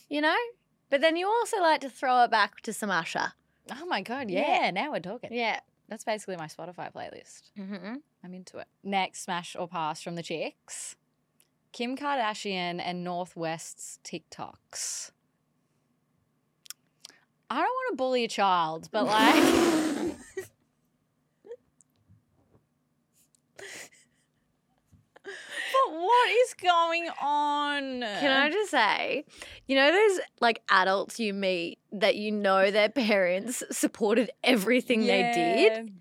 you 0.09 0.21
know? 0.21 0.35
But 0.89 1.01
then 1.01 1.15
you 1.15 1.27
also 1.27 1.59
like 1.59 1.81
to 1.81 1.89
throw 1.89 2.23
it 2.23 2.31
back 2.31 2.61
to 2.61 2.73
some 2.73 2.89
Usher. 2.91 3.33
Oh 3.71 3.85
my 3.85 4.01
god, 4.01 4.29
Yeah. 4.29 4.63
yeah, 4.65 4.71
now 4.71 4.91
we're 4.91 4.99
talking. 4.99 5.33
Yeah. 5.33 5.59
That's 5.89 6.03
basically 6.03 6.37
my 6.37 6.47
Spotify 6.47 6.91
playlist. 6.93 7.51
Mm-hmm. 7.59 7.95
I'm 8.23 8.33
into 8.33 8.57
it. 8.57 8.67
Next 8.83 9.23
smash 9.23 9.55
or 9.57 9.67
pass 9.67 10.01
from 10.01 10.15
the 10.15 10.23
chicks. 10.23 10.95
Kim 11.71 11.97
Kardashian 11.97 12.79
and 12.83 13.03
North 13.03 13.35
West's 13.35 13.99
TikToks. 14.03 15.11
I 17.49 17.55
don't 17.55 17.63
want 17.65 17.91
to 17.91 17.95
bully 17.97 18.23
a 18.23 18.27
child, 18.27 18.89
but 18.91 19.05
like 19.05 19.35
what 25.93 26.31
is 26.31 26.53
going 26.55 27.09
on? 27.21 28.01
Can 28.01 28.31
I 28.31 28.49
just 28.49 28.71
say, 28.71 29.25
you 29.67 29.75
know, 29.75 29.91
those 29.91 30.19
like 30.41 30.61
adults 30.69 31.19
you 31.19 31.33
meet 31.33 31.79
that 31.91 32.15
you 32.15 32.31
know 32.31 32.71
their 32.71 32.89
parents 32.89 33.63
supported 33.71 34.31
everything 34.43 35.01
they 35.01 35.31
did? 35.33 35.93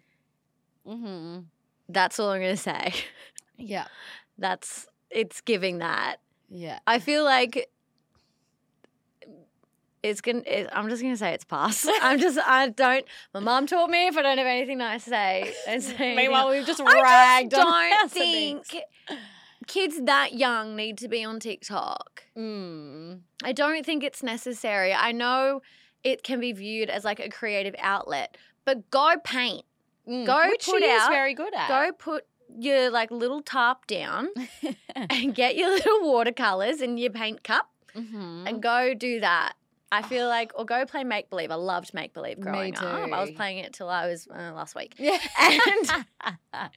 Mm-hmm. 0.86 1.40
That's 1.88 2.18
all 2.18 2.30
I'm 2.30 2.40
going 2.40 2.56
to 2.56 2.62
say. 2.62 2.94
Yeah. 3.58 3.86
That's, 4.38 4.86
it's 5.10 5.40
giving 5.42 5.78
that. 5.78 6.16
Yeah. 6.48 6.78
I 6.86 6.98
feel 6.98 7.24
like 7.24 7.70
it's 10.02 10.20
gonna. 10.20 10.42
It, 10.46 10.68
I'm 10.72 10.88
just 10.88 11.00
gonna 11.00 11.16
say 11.16 11.32
it's 11.32 11.44
past. 11.44 11.88
I'm 12.02 12.18
just. 12.18 12.38
I 12.38 12.68
don't. 12.68 13.04
My 13.32 13.40
mom 13.40 13.66
taught 13.66 13.88
me 13.88 14.08
if 14.08 14.16
I 14.16 14.22
don't 14.22 14.38
have 14.38 14.46
anything 14.46 14.78
nice 14.78 15.04
to 15.04 15.10
say. 15.10 15.54
say 15.80 16.16
Meanwhile, 16.16 16.50
we've 16.50 16.66
just 16.66 16.80
I 16.80 17.00
ragged 17.00 17.52
just 17.52 17.64
on 17.64 17.90
don't 17.90 18.10
think 18.10 18.66
Things. 18.66 18.82
Kids 19.66 20.00
that 20.02 20.34
young 20.34 20.76
need 20.76 20.98
to 20.98 21.08
be 21.08 21.24
on 21.24 21.40
TikTok. 21.40 22.24
Mm. 22.36 23.20
I 23.44 23.52
don't 23.52 23.84
think 23.84 24.02
it's 24.04 24.22
necessary. 24.22 24.92
I 24.94 25.12
know 25.12 25.62
it 26.04 26.22
can 26.22 26.40
be 26.40 26.52
viewed 26.52 26.90
as 26.90 27.04
like 27.04 27.20
a 27.20 27.28
creative 27.28 27.74
outlet, 27.78 28.36
but 28.64 28.90
go 28.90 29.14
paint. 29.24 29.64
Mm. 30.08 30.26
Go 30.26 30.48
Which 30.48 30.64
put 30.66 30.82
she 30.82 30.88
is 30.88 31.06
very 31.08 31.34
good 31.34 31.54
at. 31.54 31.68
Go 31.68 31.92
put 31.92 32.26
your 32.58 32.90
like 32.90 33.10
little 33.10 33.40
tarp 33.42 33.86
down 33.86 34.28
and 34.96 35.34
get 35.34 35.56
your 35.56 35.70
little 35.70 36.02
watercolors 36.12 36.80
and 36.80 36.98
your 37.00 37.10
paint 37.10 37.42
cup 37.44 37.68
Mhm. 37.94 38.48
and 38.48 38.62
go 38.62 38.94
do 38.94 39.20
that. 39.20 39.52
I 39.92 40.00
feel 40.00 40.26
like, 40.26 40.52
or 40.54 40.64
go 40.64 40.86
play 40.86 41.04
make 41.04 41.28
believe. 41.28 41.50
I 41.50 41.56
loved 41.56 41.92
make 41.92 42.14
believe 42.14 42.40
growing 42.40 42.74
up. 42.78 43.12
I 43.12 43.20
was 43.20 43.30
playing 43.30 43.58
it 43.58 43.74
till 43.74 43.90
I 43.90 44.08
was 44.08 44.26
uh, 44.26 44.52
last 44.54 44.74
week. 44.74 44.94
Yeah. 44.98 45.18
And 45.38 46.06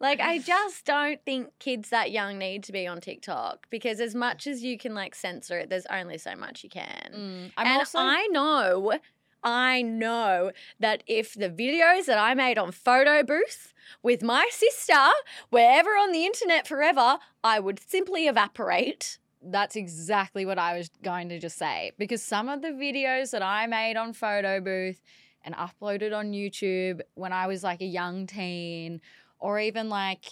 like, 0.00 0.20
I 0.20 0.38
just 0.38 0.84
don't 0.84 1.18
think 1.24 1.48
kids 1.60 1.88
that 1.88 2.10
young 2.10 2.36
need 2.38 2.64
to 2.64 2.72
be 2.72 2.86
on 2.86 3.00
TikTok 3.00 3.66
because 3.70 4.00
as 4.00 4.14
much 4.14 4.46
as 4.46 4.62
you 4.62 4.76
can 4.76 4.94
like 4.94 5.14
censor 5.14 5.58
it, 5.58 5.70
there's 5.70 5.86
only 5.90 6.18
so 6.18 6.36
much 6.36 6.62
you 6.62 6.68
can. 6.68 7.10
Mm, 7.10 7.52
I'm 7.56 7.66
and 7.66 7.78
also 7.78 8.00
I 8.00 8.26
know, 8.30 8.98
I 9.42 9.80
know 9.80 10.52
that 10.78 11.02
if 11.06 11.32
the 11.32 11.48
videos 11.48 12.04
that 12.04 12.18
I 12.18 12.34
made 12.34 12.58
on 12.58 12.70
photo 12.72 13.22
booth 13.22 13.72
with 14.02 14.22
my 14.22 14.46
sister 14.50 15.08
were 15.50 15.60
ever 15.60 15.90
on 15.90 16.12
the 16.12 16.26
internet 16.26 16.66
forever, 16.66 17.18
I 17.42 17.60
would 17.60 17.80
simply 17.80 18.26
evaporate. 18.26 19.18
That's 19.42 19.76
exactly 19.76 20.44
what 20.44 20.58
I 20.58 20.76
was 20.76 20.90
going 21.02 21.28
to 21.28 21.38
just 21.38 21.58
say. 21.58 21.92
Because 21.98 22.22
some 22.22 22.48
of 22.48 22.62
the 22.62 22.68
videos 22.68 23.30
that 23.30 23.42
I 23.42 23.66
made 23.66 23.96
on 23.96 24.12
Photo 24.12 24.60
Booth 24.60 25.00
and 25.44 25.54
uploaded 25.54 26.16
on 26.16 26.32
YouTube 26.32 27.00
when 27.14 27.32
I 27.32 27.46
was 27.46 27.62
like 27.62 27.80
a 27.80 27.86
young 27.86 28.26
teen, 28.26 29.00
or 29.38 29.58
even 29.60 29.88
like 29.88 30.24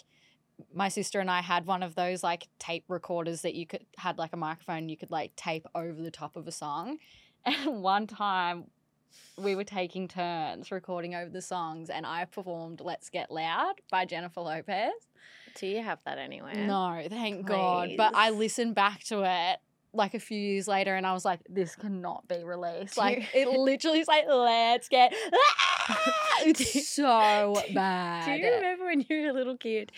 my 0.75 0.89
sister 0.89 1.21
and 1.21 1.31
I 1.31 1.41
had 1.43 1.67
one 1.67 1.83
of 1.83 1.95
those 1.95 2.23
like 2.23 2.49
tape 2.59 2.85
recorders 2.89 3.43
that 3.43 3.55
you 3.55 3.67
could 3.67 3.85
had 3.99 4.19
like 4.19 4.33
a 4.33 4.37
microphone 4.37 4.89
you 4.89 4.97
could 4.97 5.11
like 5.11 5.37
tape 5.37 5.67
over 5.75 6.01
the 6.01 6.11
top 6.11 6.37
of 6.37 6.47
a 6.47 6.53
song. 6.53 6.99
And 7.49 7.81
one 7.81 8.09
time 8.09 8.65
we 9.39 9.55
were 9.55 9.63
taking 9.63 10.09
turns 10.09 10.73
recording 10.73 11.15
over 11.15 11.31
the 11.31 11.41
songs 11.41 11.91
and 11.91 12.05
I 12.05 12.25
performed 12.25 12.81
Let's 12.81 13.09
Get 13.09 13.31
Loud 13.31 13.75
by 13.89 14.05
Jennifer 14.05 14.41
Lopez. 14.41 14.91
Do 15.59 15.67
you 15.67 15.83
have 15.83 15.99
that 16.05 16.19
anywhere? 16.19 16.55
No, 16.55 17.03
thank 17.09 17.47
God. 17.47 17.91
But 17.97 18.15
I 18.15 18.31
listened 18.31 18.75
back 18.75 19.05
to 19.05 19.23
it 19.25 19.59
like 19.93 20.15
a 20.15 20.19
few 20.19 20.39
years 20.39 20.69
later 20.69 20.95
and 20.95 21.07
I 21.07 21.13
was 21.13 21.25
like, 21.25 21.41
this 21.49 21.75
cannot 21.75 22.29
be 22.29 22.45
released. 22.45 22.97
Like 22.97 23.29
it 23.35 23.49
literally 23.59 24.01
is 24.01 24.09
like, 24.09 24.25
let's 24.29 24.89
get 24.89 25.15
it's 26.41 26.89
so 26.89 27.61
bad. 27.75 28.25
Do 28.27 28.33
you 28.33 28.55
remember 28.55 28.85
when 28.85 29.05
you 29.09 29.23
were 29.23 29.29
a 29.29 29.33
little 29.33 29.57
kid 29.57 29.93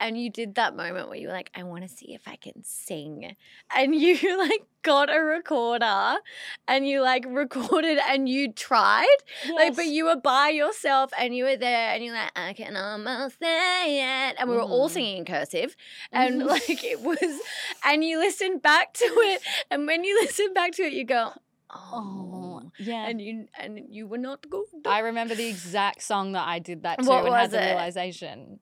and 0.00 0.20
you 0.20 0.30
did 0.30 0.54
that 0.56 0.74
moment 0.74 1.08
where 1.08 1.18
you 1.18 1.28
were 1.28 1.34
like, 1.34 1.50
I 1.54 1.62
want 1.62 1.82
to 1.82 1.88
see 1.88 2.14
if 2.14 2.26
I 2.26 2.36
can 2.36 2.64
sing? 2.64 3.36
And 3.74 3.94
you 4.04 4.38
like 4.38 4.62
got 4.82 5.14
a 5.14 5.20
recorder 5.20 6.16
and 6.66 6.88
you 6.88 7.02
like 7.02 7.24
recorded 7.28 7.98
and 8.08 8.28
you 8.28 8.52
tried? 8.52 9.06
Like, 9.54 9.76
but 9.76 9.86
you 9.86 10.06
were 10.06 10.16
by 10.16 10.48
yourself 10.48 11.12
and 11.18 11.36
you 11.36 11.44
were 11.44 11.56
there 11.56 11.94
and 11.94 12.02
you're 12.02 12.14
like, 12.14 12.32
I 12.34 12.54
can 12.54 12.76
almost 12.76 13.38
say 13.38 14.28
it. 14.30 14.36
And 14.38 14.48
we 14.48 14.56
were 14.56 14.62
all 14.62 14.88
Mhm. 14.88 14.92
singing 14.92 15.16
in 15.18 15.24
cursive. 15.26 15.76
And 16.12 16.40
Mhm. 16.42 16.46
like 16.48 16.82
it 16.82 17.00
was, 17.02 17.18
and 17.84 18.02
you 18.02 18.18
listened 18.18 18.62
back 18.62 18.94
to 18.94 19.04
it. 19.04 19.42
And 19.70 19.86
when 19.86 20.02
you 20.04 20.18
listen 20.22 20.52
back 20.54 20.72
to 20.72 20.82
it, 20.82 20.92
you 20.94 21.04
go, 21.04 21.32
Oh, 21.72 21.92
oh. 21.94 22.72
yeah. 22.78 23.06
And 23.06 23.20
you 23.20 23.46
and 23.56 23.80
you 23.90 24.08
were 24.08 24.18
not 24.18 24.48
good. 24.50 24.64
I 24.84 24.98
remember 25.00 25.36
the 25.36 25.46
exact 25.46 26.02
song 26.02 26.32
that 26.32 26.48
I 26.48 26.58
did 26.58 26.82
that 26.82 27.00
to 27.02 27.08
What 27.08 27.24
and 27.26 27.34
had 27.34 27.42
was 27.42 27.50
the 27.52 27.58
it? 27.62 27.64
realization. 27.66 28.58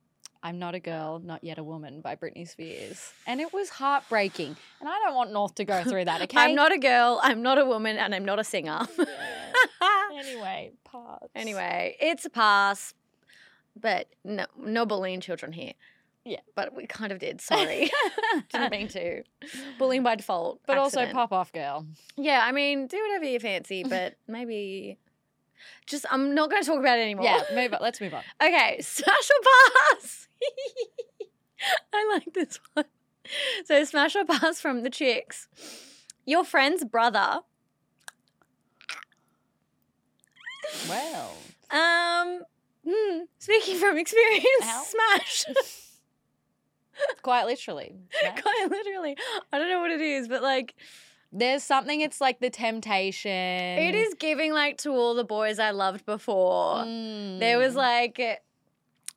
I'm 0.49 0.59
not 0.59 0.75
a 0.75 0.81
girl, 0.81 1.21
not 1.23 1.45
yet 1.45 1.59
a 1.59 1.63
woman 1.63 2.01
by 2.01 2.17
Britney 2.17 2.49
Spears. 2.49 3.13
And 3.27 3.39
it 3.39 3.53
was 3.53 3.69
heartbreaking. 3.69 4.57
And 4.81 4.89
I 4.89 4.99
don't 5.05 5.15
want 5.15 5.31
North 5.31 5.55
to 5.57 5.65
go 5.67 5.85
through 5.89 6.07
that, 6.07 6.23
okay? 6.23 6.41
I'm 6.41 6.55
not 6.55 6.73
a 6.73 6.79
girl, 6.79 7.21
I'm 7.23 7.43
not 7.43 7.59
a 7.59 7.67
woman, 7.67 7.99
and 7.99 8.15
I'm 8.15 8.25
not 8.25 8.39
a 8.39 8.45
singer. 8.45 8.81
anyway, 10.15 10.73
pass. 10.91 11.29
anyway, 11.35 11.97
it's 12.01 12.25
a 12.25 12.31
pass. 12.31 12.95
But 13.79 14.09
no, 14.25 14.47
no 14.59 14.87
bullying 14.87 15.21
children 15.21 15.53
here. 15.53 15.75
Yeah. 16.25 16.41
But 16.55 16.75
we 16.75 16.87
kind 16.87 17.13
of 17.13 17.19
did. 17.19 17.43
Sorry. 17.43 17.91
Didn't 18.51 18.71
mean 18.71 18.89
to. 18.89 19.25
Bullying 19.79 20.03
by 20.03 20.15
default. 20.15 20.61
but 20.67 20.79
also 20.79 21.05
pop 21.13 21.31
off 21.31 21.53
girl. 21.53 21.87
Yeah, 22.17 22.41
I 22.43 22.53
mean, 22.53 22.87
do 22.87 22.99
whatever 23.07 23.27
you 23.27 23.39
fancy, 23.39 23.85
but 23.85 24.15
maybe 24.27 24.99
just 25.87 26.05
I'm 26.11 26.35
not 26.35 26.51
going 26.51 26.63
to 26.63 26.67
talk 26.69 26.79
about 26.81 26.99
it 26.99 27.03
anymore. 27.03 27.25
Yeah, 27.25 27.43
move 27.55 27.73
on. 27.75 27.81
Let's 27.83 28.01
move 28.01 28.15
on. 28.15 28.23
Okay, 28.43 28.79
smash 28.81 29.31
or 29.31 29.95
pass. 29.97 30.29
I 31.93 32.11
like 32.15 32.33
this 32.35 32.59
one. 32.75 32.85
So 33.65 33.83
smash 33.85 34.17
or 34.17 34.25
pass 34.25 34.61
from 34.61 34.83
the 34.83 34.91
chicks. 34.91 35.49
Your 36.25 36.45
friend's 36.45 36.85
brother. 36.85 37.41
Well, 40.89 41.35
Um, 41.71 42.43
hmm, 42.87 43.21
speaking 43.39 43.77
from 43.77 43.99
experience, 43.99 44.45
Ow. 44.63 44.85
smash. 44.87 45.45
quite 47.23 47.45
literally. 47.47 47.95
right? 48.23 48.43
Quite 48.43 48.67
literally. 48.71 49.17
I 49.53 49.59
don't 49.59 49.69
know 49.71 49.81
what 49.81 49.91
it 49.91 50.01
is, 50.01 50.29
but 50.29 50.43
like 50.43 50.75
There's 51.31 51.63
something, 51.63 52.01
it's 52.01 52.21
like 52.21 52.41
the 52.41 52.51
temptation. 52.51 53.31
it 53.31 53.95
is 53.95 54.15
giving 54.15 54.53
like 54.53 54.79
to 54.79 54.91
all 54.91 55.15
the 55.15 55.25
boys 55.25 55.59
I 55.59 55.71
loved 55.73 56.07
before. 56.07 56.85
There 56.85 57.59
was 57.59 57.75
Mm. 57.75 57.77
like, 57.77 58.19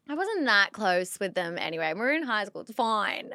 I 0.10 0.14
wasn't 0.14 0.46
that 0.46 0.74
close 0.74 1.18
with 1.20 1.36
them 1.36 1.58
anyway. 1.58 1.94
We 1.94 2.00
were 2.02 2.12
in 2.12 2.24
high 2.24 2.44
school, 2.46 2.62
it's 2.62 2.74
fine. 2.74 3.32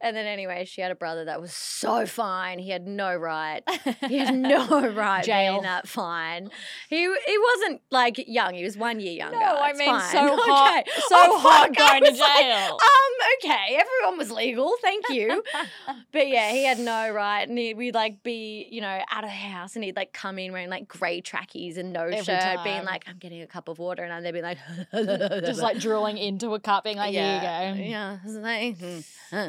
And 0.00 0.16
then 0.16 0.26
anyway, 0.26 0.64
she 0.64 0.80
had 0.80 0.92
a 0.92 0.94
brother 0.94 1.24
that 1.24 1.40
was 1.40 1.52
so 1.52 2.06
fine. 2.06 2.60
He 2.60 2.70
had 2.70 2.86
no 2.86 3.16
right. 3.16 3.62
He 4.06 4.18
had 4.18 4.34
no 4.36 4.88
right 4.90 5.24
Jail. 5.24 5.54
being 5.54 5.62
that 5.64 5.88
fine. 5.88 6.50
He 6.88 6.98
he 6.98 7.38
wasn't 7.38 7.80
like 7.90 8.22
young. 8.28 8.54
He 8.54 8.62
was 8.62 8.76
one 8.76 9.00
year 9.00 9.12
younger. 9.14 9.36
No, 9.38 9.44
I 9.56 9.70
It's 9.70 9.78
mean 9.78 9.88
fine. 9.88 10.12
so 10.12 10.36
hot, 10.40 10.80
Okay. 10.82 10.90
so 11.08 11.16
Oh, 11.16 11.38
hot 11.40 11.66
fuck, 11.68 11.76
going 11.76 12.04
to 12.04 12.10
was 12.10 12.20
like, 12.20 12.38
jail. 12.42 12.72
Um, 12.80 13.12
okay, 13.42 13.76
everyone 13.80 14.18
was 14.18 14.30
legal, 14.30 14.72
thank 14.82 15.04
you. 15.10 15.42
but 16.12 16.28
yeah, 16.28 16.52
he 16.52 16.64
had 16.64 16.78
no 16.78 17.10
right, 17.12 17.48
and 17.48 17.58
he, 17.58 17.74
we'd 17.74 17.94
like 17.96 18.22
be, 18.22 18.68
you 18.70 18.80
know, 18.80 19.00
out 19.10 19.24
of 19.24 19.30
the 19.30 19.34
house, 19.34 19.74
and 19.74 19.84
he'd 19.84 19.96
like 19.96 20.12
come 20.12 20.38
in 20.38 20.52
wearing 20.52 20.70
like 20.70 20.86
grey 20.86 21.20
trackies 21.20 21.76
and 21.76 21.92
no 21.92 22.04
Every 22.04 22.22
shirt, 22.24 22.62
being 22.62 22.84
like, 22.84 23.04
"I'm 23.08 23.18
getting 23.18 23.42
a 23.42 23.46
cup 23.48 23.68
of 23.68 23.80
water," 23.80 24.04
and 24.04 24.24
they'd 24.24 24.30
be 24.32 24.42
like, 24.42 24.58
Just 24.92 25.60
like 25.60 25.78
drilling 25.80 26.18
into 26.18 26.54
a 26.54 26.60
cup, 26.60 26.84
being 26.84 26.96
like, 26.98 27.12
yeah, 27.12 27.72
here 27.74 27.74
you 27.74 27.82
go. 27.82 27.90
yeah, 27.90 28.18
it's 28.24 28.34
like, 28.34 29.02
hmm. 29.30 29.48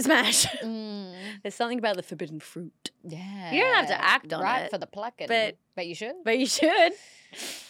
Smash. 0.00 0.46
Mm, 0.62 1.14
There's 1.42 1.54
something 1.54 1.78
about 1.78 1.96
the 1.96 2.02
forbidden 2.02 2.40
fruit, 2.40 2.90
yeah. 3.04 3.52
You 3.52 3.60
don't 3.62 3.74
have 3.74 3.88
to 3.88 4.00
act 4.04 4.32
on 4.32 4.42
right 4.42 4.64
it, 4.64 4.70
for 4.70 4.78
the 4.78 4.86
plucking. 4.86 5.28
but- 5.28 5.56
but 5.76 5.86
you 5.86 5.94
should. 5.94 6.14
but 6.24 6.38
you 6.38 6.46
should. 6.46 6.92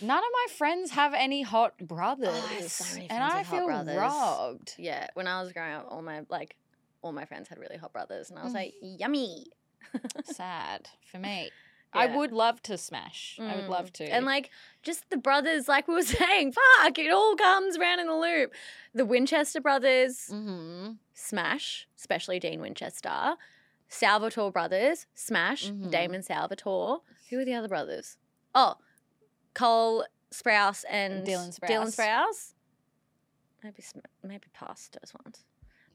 None 0.01 0.19
of 0.19 0.25
my 0.33 0.47
friends 0.57 0.93
have 0.93 1.13
any 1.15 1.43
hot 1.43 1.77
brothers. 1.79 2.35
have 2.39 2.71
so 2.71 2.95
many 2.95 3.11
and 3.11 3.23
I 3.23 3.39
with 3.39 3.47
hot 3.49 3.57
feel 3.57 3.67
brothers. 3.67 3.97
robbed. 3.97 4.75
Yeah, 4.79 5.09
when 5.15 5.27
I 5.27 5.43
was 5.43 5.53
growing 5.53 5.75
up, 5.75 5.87
all 5.91 6.01
my 6.03 6.23
like, 6.31 6.57
all 7.03 7.13
my 7.13 7.25
friends 7.27 7.49
had 7.49 7.59
really 7.59 7.77
hot 7.77 7.93
brothers, 7.93 8.31
and 8.31 8.39
I 8.39 8.45
was 8.45 8.53
Mm. 8.53 8.57
like, 8.57 8.75
yummy. 8.81 9.47
Sad 10.25 10.89
for 11.07 11.19
me. 11.19 11.51
I 11.93 12.07
would 12.07 12.33
love 12.33 12.63
to 12.65 12.77
smash. 12.79 13.39
I 13.41 13.57
would 13.57 13.65
Mm. 13.65 13.69
love 13.71 13.93
to. 13.95 14.05
And 14.05 14.27
like 14.27 14.51
just 14.83 15.09
the 15.11 15.17
brothers, 15.17 15.69
like 15.69 15.89
we 15.89 15.95
were 15.95 16.03
saying, 16.21 16.53
fuck, 16.53 16.99
it 16.99 17.11
all 17.11 17.35
comes 17.37 17.77
around 17.79 18.01
in 18.01 18.07
the 18.07 18.15
loop. 18.17 18.53
The 18.95 19.05
Winchester 19.07 19.61
brothers, 19.61 20.27
hmm 20.29 20.93
smash, 21.15 21.89
especially 21.97 22.39
Dean 22.39 22.61
Winchester. 22.61 23.37
Salvatore 23.89 24.53
brothers, 24.53 25.07
smash, 25.15 25.71
Mhm. 25.71 25.91
Damon 25.91 26.23
Salvatore. 26.23 27.01
Who 27.31 27.39
are 27.41 27.45
the 27.45 27.55
other 27.55 27.69
brothers? 27.69 28.19
Oh, 28.55 28.77
Cole 29.55 30.05
Sprouse 30.31 30.85
and 30.91 31.27
Dylan 31.27 31.59
Sprouse. 31.59 31.69
Dylan 31.71 31.97
Sprouse. 31.97 32.53
Maybe 33.65 33.83
maybe 34.23 34.47
past 34.53 34.97
those 35.01 35.13
ones, 35.25 35.45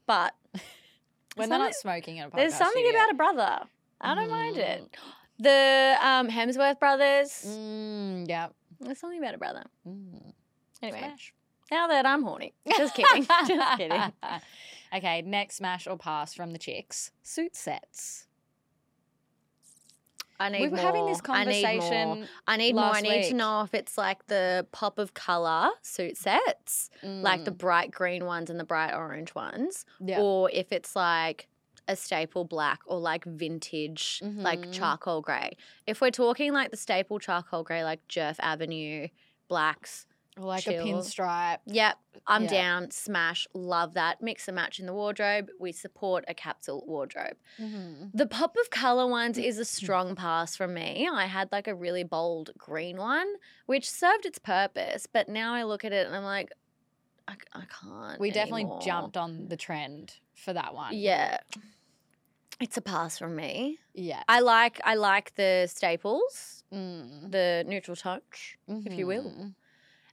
but 0.06 0.34
when 1.36 1.48
they're 1.48 1.58
not 1.58 1.74
smoking 1.74 2.16
in 2.18 2.24
a 2.24 2.30
podcast 2.30 2.34
there's 2.36 2.54
something 2.54 2.82
studio. 2.84 3.00
about 3.00 3.10
a 3.10 3.14
brother. 3.14 3.60
I 4.00 4.14
don't 4.14 4.30
mind 4.30 4.56
it. 4.58 4.96
Mm. 5.40 5.42
The 5.42 5.96
um, 6.06 6.28
Hemsworth 6.28 6.78
brothers. 6.78 7.44
Mm, 7.46 8.28
yeah. 8.28 8.48
There's 8.80 8.98
something 8.98 9.18
about 9.18 9.34
a 9.34 9.38
brother. 9.38 9.64
Mm. 9.86 10.32
Anyway, 10.82 10.98
Smash. 10.98 11.34
now 11.70 11.86
that 11.88 12.06
I'm 12.06 12.22
horny. 12.22 12.52
Just 12.76 12.94
kidding. 12.94 13.24
Just 13.46 13.78
kidding. 13.78 14.12
okay, 14.94 15.22
next 15.22 15.56
smash 15.56 15.86
or 15.86 15.96
pass 15.96 16.34
from 16.34 16.52
the 16.52 16.58
chicks. 16.58 17.10
Suit 17.22 17.56
sets. 17.56 18.26
I 20.38 20.48
need 20.48 20.62
we 20.62 20.68
were 20.68 20.76
more. 20.76 20.84
having 20.86 21.06
this 21.06 21.20
I 21.28 21.44
need 21.44 21.62
more. 21.62 21.80
conversation. 21.80 22.28
I 22.48 22.56
need 22.56 22.74
more. 22.74 22.84
I 22.84 23.00
need 23.00 23.28
to 23.28 23.34
know 23.34 23.62
if 23.62 23.72
it's 23.72 23.96
like 23.96 24.26
the 24.26 24.66
pop 24.72 24.98
of 24.98 25.14
color 25.14 25.70
suit 25.82 26.16
sets, 26.16 26.90
like 27.02 27.44
the 27.44 27.52
Mm, 27.52 27.58
bright 27.58 27.90
green 27.92 28.24
ones 28.24 28.50
and 28.50 28.58
the 28.58 28.64
bright 28.64 28.92
orange 28.94 29.34
ones, 29.34 29.86
yeah. 30.00 30.20
or 30.20 30.50
if 30.50 30.72
it's 30.72 30.96
like 30.96 31.46
a 31.88 31.96
staple 31.96 32.44
black 32.44 32.80
or 32.86 32.98
like 32.98 33.24
vintage, 33.24 34.20
like 34.22 34.60
Mhm. 34.60 34.72
charcoal 34.72 35.20
gray. 35.20 35.56
If 35.86 36.00
we're 36.00 36.10
talking 36.10 36.52
like 36.52 36.70
the 36.70 36.76
staple 36.76 37.18
charcoal 37.18 37.62
gray, 37.62 37.84
like 37.84 38.06
Jerf 38.08 38.36
Avenue 38.40 39.08
blacks, 39.48 40.06
Or 40.36 40.44
like 40.46 40.64
chill. 40.64 40.82
a 40.82 40.86
pinstripe. 40.86 41.58
Yep, 41.66 41.96
I'm 42.26 42.44
Yeah. 42.44 42.48
down. 42.48 42.90
Smash, 42.90 43.46
love 43.54 43.94
that. 43.94 44.20
Mix 44.22 44.48
and 44.48 44.54
match 44.56 44.80
in 44.80 44.86
the 44.86 44.92
wardrobe. 44.94 45.50
We 45.60 45.70
support 45.72 46.24
a 46.26 46.34
capsule 46.34 46.82
wardrobe. 46.86 47.36
Mhm. 47.58 48.10
The 48.14 48.26
pop 48.26 48.56
of 48.56 48.70
color 48.70 49.06
ones 49.06 49.36
is 49.38 49.58
a 49.58 49.64
strong 50.04 50.16
pass 50.16 50.56
from 50.56 50.74
me. 50.74 51.06
I 51.06 51.26
had 51.26 51.52
like 51.52 51.68
a 51.68 51.74
really 51.74 52.02
bold 52.02 52.50
green 52.56 52.96
one, 52.96 53.34
which 53.66 53.88
served 53.88 54.24
its 54.26 54.38
purpose, 54.38 55.06
but 55.06 55.28
now 55.28 55.54
I 55.54 55.62
look 55.64 55.84
at 55.84 55.92
it 55.92 56.06
and 56.06 56.16
I'm 56.16 56.24
like, 56.24 56.50
I, 57.28 57.36
I 57.52 57.64
can't. 57.66 58.18
We 58.20 58.30
definitely 58.30 58.62
anymore. 58.62 58.80
jumped 58.82 59.16
on 59.16 59.48
the 59.48 59.56
trend 59.56 60.18
for 60.34 60.52
that 60.52 60.74
one. 60.74 60.94
Yeah. 60.94 61.38
It's 62.60 62.76
a 62.76 62.80
pass 62.80 63.18
from 63.18 63.34
me. 63.36 63.78
Yeah. 63.94 64.22
I 64.28 64.40
like 64.40 64.80
I 64.84 64.94
like 64.94 65.34
the 65.34 65.66
staples, 65.68 66.62
Mm. 66.72 67.30
the 67.30 67.64
neutral 67.66 67.96
touch, 67.96 68.58
if 68.68 68.92
you 68.94 69.06
will. 69.06 69.24
Mhm. 69.30 69.54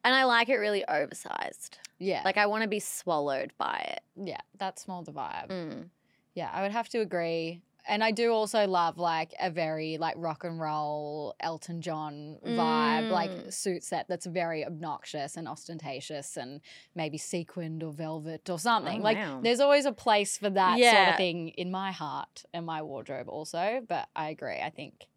and 0.04 0.16
I 0.16 0.24
like 0.24 0.50
it 0.50 0.58
really 0.58 0.84
oversized. 0.88 1.78
Yeah. 2.00 2.22
Like 2.26 2.38
I 2.38 2.48
want 2.48 2.64
to 2.64 2.68
be 2.68 2.80
swallowed 2.80 3.54
by 3.58 3.78
it. 3.96 4.02
yeah, 4.16 4.42
that's 4.58 4.88
more 4.88 5.04
the 5.04 5.12
vibe. 5.12 5.50
Mm. 5.50 5.90
Yeah, 6.34 6.50
I 6.52 6.62
would 6.64 6.72
have 6.72 6.90
to 6.90 7.00
agree. 7.02 7.62
And 7.88 8.04
I 8.04 8.12
do 8.12 8.32
also 8.32 8.68
love 8.68 8.98
like 9.00 9.34
a 9.40 9.50
very 9.50 9.98
like 9.98 10.16
rock 10.18 10.44
and 10.44 10.60
roll 10.60 11.36
Elton 11.40 11.82
John 11.82 12.38
vibe, 12.46 13.10
like 13.10 13.32
Mm. 13.32 13.52
suit 13.54 13.84
set 13.84 14.08
that's 14.08 14.26
very 14.28 14.64
obnoxious 14.66 15.36
and 15.36 15.48
ostentatious 15.48 16.38
and 16.38 16.62
maybe 16.96 17.18
sequined 17.18 17.82
or 17.84 17.92
velvet 17.92 18.50
or 18.50 18.60
something. 18.60 19.00
Oh, 19.02 19.04
like 19.04 19.18
wow. 19.18 19.40
there's 19.42 19.60
always 19.60 19.86
a 19.86 19.92
place 19.92 20.38
for 20.38 20.50
that 20.52 20.78
sort 20.80 21.10
of 21.10 21.18
thing 21.18 21.50
in 21.50 21.72
my 21.72 21.92
heart 21.92 22.44
and 22.54 22.66
my 22.66 22.82
wardrobe 22.84 23.28
also. 23.28 23.82
But 23.88 24.10
I 24.16 24.30
agree. 24.30 24.60
I 24.62 24.70
think 24.70 25.08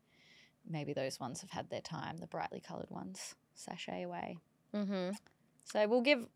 maybe 0.67 0.95
those 0.95 1.21
ones 1.21 1.43
have 1.43 1.51
had 1.51 1.69
their 1.71 1.83
time, 1.83 2.17
the 2.17 2.27
brightly 2.27 2.61
coloured 2.61 2.91
ones, 2.91 3.35
sashay 3.55 4.03
away. 4.03 4.39
Mm-hmm. 4.75 5.11
So 5.67 5.87
we'll 5.87 6.01
give 6.01 6.27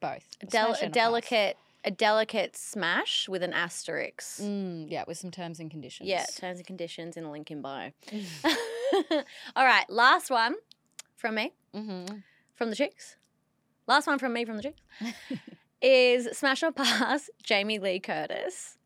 both. 0.00 0.24
a 0.40 0.46
Del- 0.46 0.66
a 0.66 0.70
and 0.70 0.78
pass. 0.80 0.90
delicate, 0.92 1.56
a 1.84 1.90
delicate 1.90 2.56
smash 2.56 3.28
with 3.28 3.42
an 3.42 3.52
asterisk. 3.52 4.40
Mm, 4.40 4.90
yeah, 4.90 5.04
with 5.06 5.18
some 5.18 5.30
terms 5.30 5.60
and 5.60 5.70
conditions. 5.70 6.08
Yeah, 6.08 6.24
terms 6.36 6.58
and 6.58 6.66
conditions 6.66 7.16
in 7.16 7.24
a 7.24 7.30
link 7.30 7.50
in 7.50 7.60
bio. 7.60 7.90
All 9.56 9.64
right, 9.64 9.88
last 9.88 10.30
one 10.30 10.54
from 11.16 11.34
me, 11.36 11.52
mm-hmm. 11.74 12.16
from 12.54 12.70
the 12.70 12.76
chicks. 12.76 13.16
Last 13.86 14.06
one 14.06 14.18
from 14.18 14.32
me 14.32 14.44
from 14.44 14.56
the 14.56 14.62
chicks 14.62 14.80
is 15.82 16.36
smash 16.36 16.62
or 16.62 16.72
pass 16.72 17.30
Jamie 17.42 17.78
Lee 17.78 18.00
Curtis. 18.00 18.78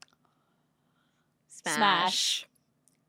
Smash. 1.49 2.47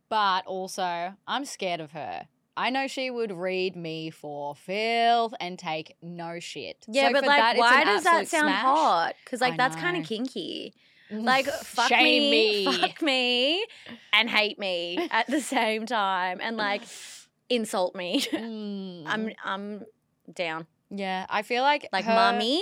But 0.10 0.46
also, 0.46 1.14
I'm 1.28 1.46
scared 1.46 1.80
of 1.80 1.92
her. 1.92 2.28
I 2.58 2.70
know 2.72 2.88
she 2.88 3.10
would 3.12 3.32
read 3.32 3.76
me 3.76 4.10
for 4.10 4.56
filth 4.56 5.34
and 5.40 5.58
take 5.60 5.96
no 6.02 6.40
shit. 6.40 6.84
Yeah, 6.90 7.08
So 7.10 7.14
but 7.14 7.26
like, 7.26 7.38
that, 7.40 7.58
why 7.58 7.84
does 7.86 8.04
that 8.04 8.28
sound 8.28 8.46
smash. 8.50 8.62
hot? 8.64 9.16
Because 9.24 9.42
like 9.42 9.54
I 9.54 9.58
that's 9.58 9.76
kind 9.76 9.96
of 9.98 10.04
kinky. 10.06 10.74
Like 11.10 11.46
fuck 11.48 11.88
Shame 11.88 12.30
me, 12.30 12.66
me. 12.66 12.66
fuck 12.82 13.02
me, 13.02 13.66
and 14.12 14.30
hate 14.30 14.60
me 14.60 15.08
at 15.10 15.26
the 15.28 15.40
same 15.56 15.86
time, 15.86 16.40
and 16.42 16.58
like 16.58 16.82
insult 17.50 17.96
me. 17.96 18.20
Mm. 18.34 19.04
I'm 19.06 19.30
I'm 19.46 19.86
down. 20.34 20.68
yeah, 20.90 21.26
I 21.30 21.44
feel 21.44 21.64
like 21.64 21.88
Like 21.94 22.04
her, 22.04 22.14
mommy, 22.14 22.62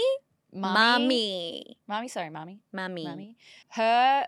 mommy, 0.54 0.76
mommy, 1.02 1.78
mommy. 1.88 2.08
Sorry, 2.08 2.30
mommy, 2.30 2.60
mommy. 2.72 3.04
mommy. 3.06 3.36
Her 3.70 4.28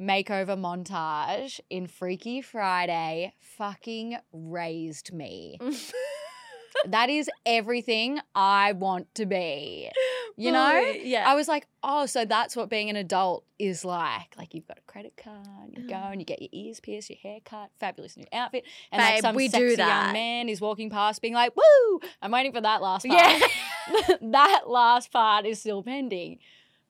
makeover 0.00 0.58
montage 0.58 1.60
in 1.70 1.86
Freaky 1.86 2.40
Friday 2.40 3.34
fucking 3.38 4.16
raised 4.32 5.12
me. 5.12 5.58
that 6.86 7.08
is 7.08 7.30
everything 7.44 8.20
I 8.34 8.72
want 8.72 9.14
to 9.14 9.26
be. 9.26 9.90
You 10.36 10.52
know? 10.52 10.78
Yeah. 11.02 11.24
I 11.26 11.34
was 11.34 11.48
like, 11.48 11.66
oh, 11.82 12.04
so 12.04 12.26
that's 12.26 12.54
what 12.54 12.68
being 12.68 12.90
an 12.90 12.96
adult 12.96 13.44
is 13.58 13.86
like. 13.86 14.34
Like 14.36 14.52
you've 14.52 14.68
got 14.68 14.76
a 14.76 14.82
credit 14.82 15.14
card, 15.16 15.70
you 15.74 15.88
go 15.88 15.94
and 15.94 16.20
you 16.20 16.26
get 16.26 16.42
your 16.42 16.50
ears 16.52 16.78
pierced, 16.78 17.08
your 17.08 17.18
hair 17.22 17.38
cut, 17.44 17.70
fabulous 17.80 18.18
new 18.18 18.26
outfit, 18.32 18.64
and 18.92 19.00
like 19.00 19.14
Babe, 19.14 19.22
some 19.22 19.34
we 19.34 19.48
do 19.48 19.52
sexy 19.70 19.76
that. 19.76 20.04
young 20.04 20.12
man 20.12 20.48
is 20.50 20.60
walking 20.60 20.90
past, 20.90 21.22
being 21.22 21.32
like, 21.32 21.56
"Woo!" 21.56 22.00
I'm 22.20 22.30
waiting 22.30 22.52
for 22.52 22.60
that 22.60 22.82
last 22.82 23.06
part. 23.06 23.40
yeah. 23.40 24.16
that 24.20 24.64
last 24.66 25.10
part 25.10 25.46
is 25.46 25.60
still 25.60 25.82
pending. 25.82 26.38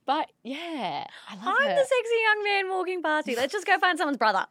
But 0.07 0.31
yeah, 0.45 1.05
I 1.29 1.35
love 1.35 1.43
I'm 1.61 1.69
her. 1.69 1.75
the 1.75 1.81
sexy 1.81 2.15
young 2.23 2.45
man 2.45 2.69
walking 2.71 3.03
past 3.03 3.27
you. 3.27 3.35
Let's 3.37 3.53
just 3.53 3.67
go 3.67 3.77
find 3.81 3.99
someone's 3.99 4.19
brother. 4.19 4.47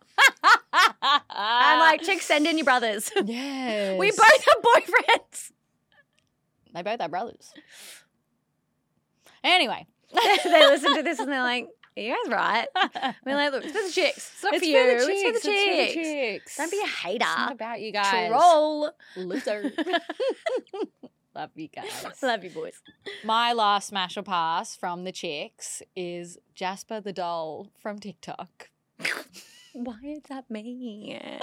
And 0.73 1.79
like, 1.79 2.01
chicks, 2.01 2.25
send 2.25 2.45
in 2.45 2.57
your 2.57 2.65
brothers. 2.65 3.09
yes, 3.25 3.97
we 3.97 4.11
both 4.11 4.45
have 4.45 4.61
boyfriends. 4.61 5.51
they 6.73 6.81
both 6.81 6.99
are 6.99 7.07
brothers. 7.09 7.53
Anyway, 9.43 9.85
they 10.43 10.67
listen 10.67 10.93
to 10.95 11.03
this 11.03 11.19
and 11.19 11.31
they're 11.31 11.41
like, 11.41 11.67
"Are 11.97 12.01
you 12.01 12.17
guys 12.25 12.31
right?" 12.33 12.67
We're 13.25 13.35
like, 13.35 13.51
"Look, 13.53 13.63
it's 13.63 13.73
for 13.73 13.83
the 13.87 13.91
chicks. 13.91 14.31
It's 14.33 14.43
not 14.43 14.53
it's 14.55 14.65
for 14.65 14.69
you. 14.69 14.99
for 14.99 15.05
the 15.05 15.13
It's 15.29 15.43
chicks. 15.45 15.93
for 15.93 15.99
the 15.99 16.03
chicks. 16.03 16.57
Don't 16.57 16.71
be 16.71 16.77
a 16.79 16.83
It's 16.83 16.89
not 16.89 17.11
hater. 17.11 17.53
about 17.53 17.79
you 17.81 17.91
guys. 17.93 18.29
Troll. 18.29 18.91
Loser. 19.15 19.71
Love 21.35 21.51
you 21.55 21.67
guys. 21.75 22.21
Love 22.23 22.43
you, 22.43 22.49
boys. 22.49 22.81
My 23.23 23.51
last 23.53 23.89
smash 23.89 24.15
or 24.17 24.23
pass 24.23 24.75
from 24.75 25.03
the 25.03 25.11
chicks 25.11 25.81
is 25.95 26.37
Jasper 26.53 27.01
the 27.01 27.11
doll 27.13 27.71
from 27.77 27.99
TikTok. 27.99 28.69
Why 29.73 29.97
is 30.03 30.21
that 30.29 30.49
me? 30.49 31.19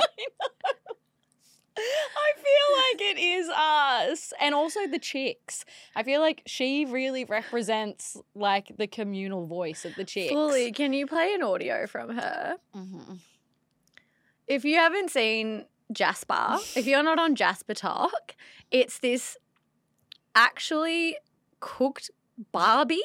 I 1.75 2.33
feel 2.37 2.77
like 2.77 3.17
it 3.17 3.19
is 3.21 3.49
us. 3.49 4.33
And 4.41 4.55
also 4.55 4.87
the 4.87 4.99
chicks. 4.99 5.65
I 5.97 6.03
feel 6.03 6.21
like 6.21 6.43
she 6.47 6.85
really 6.85 7.25
represents 7.25 8.17
like 8.35 8.73
the 8.79 8.87
communal 8.87 9.47
voice 9.47 9.85
of 9.85 9.95
the 9.97 10.05
chicks. 10.05 10.33
Fully. 10.33 10.73
Can 10.73 10.93
you 10.93 11.07
play 11.07 11.35
an 11.35 11.43
audio 11.43 11.87
from 11.87 12.11
her? 12.17 12.57
Mhm. 12.75 13.19
If 14.47 14.65
you 14.65 14.77
haven't 14.77 15.11
seen 15.11 15.65
Jasper, 15.93 16.59
if 16.77 16.87
you're 16.87 17.03
not 17.03 17.19
on 17.19 17.37
JasperTok, 17.37 18.33
it's 18.71 18.99
this 18.99 19.37
actually 20.35 21.17
cooked 21.61 22.11
Barbie. 22.53 23.01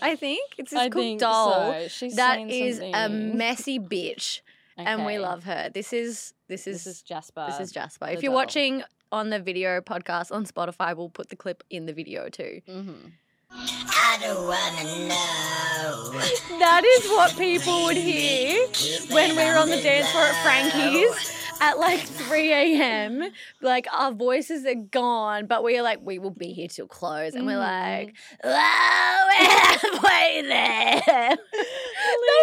I 0.00 0.16
think 0.16 0.54
it's 0.58 0.70
this 0.70 0.78
I 0.80 0.84
cooked 0.88 0.94
think 1.02 1.20
doll 1.20 1.72
so. 1.72 1.88
She's 1.88 2.16
that 2.16 2.36
saying 2.36 2.94
a 2.94 3.08
messy 3.08 3.78
bitch, 3.78 4.40
and 4.76 5.04
we 5.06 5.18
love 5.18 5.44
her. 5.44 5.70
This 5.72 5.92
is 5.92 6.34
this 6.48 6.66
is 6.66 6.84
This 6.84 6.96
is 6.96 7.02
Jasper. 7.02 7.46
this 7.48 7.60
is 7.60 7.72
Jasper. 7.72 8.06
If 8.08 8.22
you're 8.22 8.30
doll. 8.30 8.36
watching 8.36 8.82
on 9.10 9.30
the 9.30 9.38
video 9.40 9.80
podcast 9.80 10.30
on 10.30 10.44
Spotify, 10.44 10.94
we'll 10.96 11.08
put 11.08 11.30
the 11.30 11.36
clip 11.36 11.64
in 11.70 11.86
the 11.86 11.92
video 11.92 12.28
too. 12.28 12.60
Mhm. 12.68 13.12
I 13.50 14.18
don't 14.20 14.46
wanna 14.46 15.08
know. 15.08 16.20
That 16.58 16.84
is 16.84 17.08
what 17.10 17.36
people 17.36 17.84
would 17.84 17.96
hear 17.96 18.66
when 19.10 19.36
we 19.36 19.44
were 19.44 19.56
on 19.56 19.68
the 19.70 19.80
dance 19.80 20.10
floor 20.10 20.24
at 20.24 20.42
Frankie's 20.42 21.32
at 21.60 21.78
like 21.78 22.00
3 22.00 22.52
a.m. 22.52 23.30
Like 23.60 23.86
our 23.92 24.12
voices 24.12 24.64
are 24.66 24.74
gone, 24.74 25.46
but 25.46 25.62
we're 25.62 25.82
like, 25.82 26.00
we 26.02 26.18
will 26.18 26.30
be 26.30 26.52
here 26.52 26.68
till 26.68 26.86
close. 26.86 27.34
And 27.34 27.46
we're 27.46 27.58
like, 27.58 28.14
wow, 28.44 29.24
we're 29.28 29.46
halfway 29.46 30.42
there. 30.42 31.02
that 31.06 31.36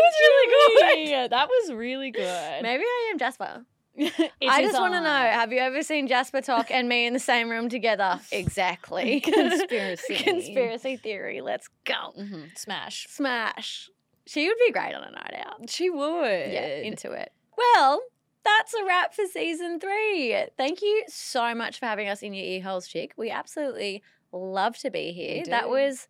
was 0.03 0.13
really 0.19 1.05
good. 1.05 1.31
That 1.31 1.47
was 1.47 1.73
really 1.73 2.11
good. 2.11 2.61
Maybe 2.63 2.83
I 2.83 3.09
am 3.11 3.17
Jasper. 3.19 3.65
I 3.97 4.61
just 4.61 4.77
want 4.77 4.93
to 4.93 4.99
know 4.99 5.07
have 5.07 5.53
you 5.53 5.59
ever 5.59 5.81
seen 5.81 6.09
JasperTok 6.09 6.69
and 6.69 6.89
me 6.89 7.05
in 7.05 7.13
the 7.13 7.19
same 7.19 7.49
room 7.49 7.69
together? 7.69 8.19
Exactly. 8.31 9.21
Conspiracy. 9.21 10.15
Conspiracy 10.15 10.97
theory. 10.97 11.39
Let's 11.39 11.69
go. 11.85 12.11
Mhm. 12.19 12.57
Smash. 12.57 13.07
Smash. 13.09 13.89
She 14.27 14.47
would 14.49 14.57
be 14.65 14.71
great 14.73 14.93
on 14.93 15.03
a 15.03 15.11
night 15.11 15.35
out. 15.45 15.69
She 15.69 15.89
would. 15.89 16.51
Yeah, 16.51 16.77
into 16.79 17.11
it. 17.11 17.31
Well, 17.57 18.01
that's 18.45 18.73
a 18.73 18.85
wrap 18.85 19.13
for 19.13 19.25
season 19.25 19.79
three. 19.79 20.37
Thank 20.57 20.81
you 20.81 21.03
so 21.07 21.53
much 21.53 21.79
for 21.79 21.85
having 21.87 22.07
us 22.07 22.21
in 22.23 22.33
your 22.33 22.45
ear 22.45 22.61
holes, 22.61 22.87
chick. 22.87 23.13
We 23.17 23.29
absolutely 23.29 24.01
love 24.31 24.77
to 24.79 24.89
be 24.91 25.11
here. 25.11 25.43
That 25.45 25.69
was 25.69 26.07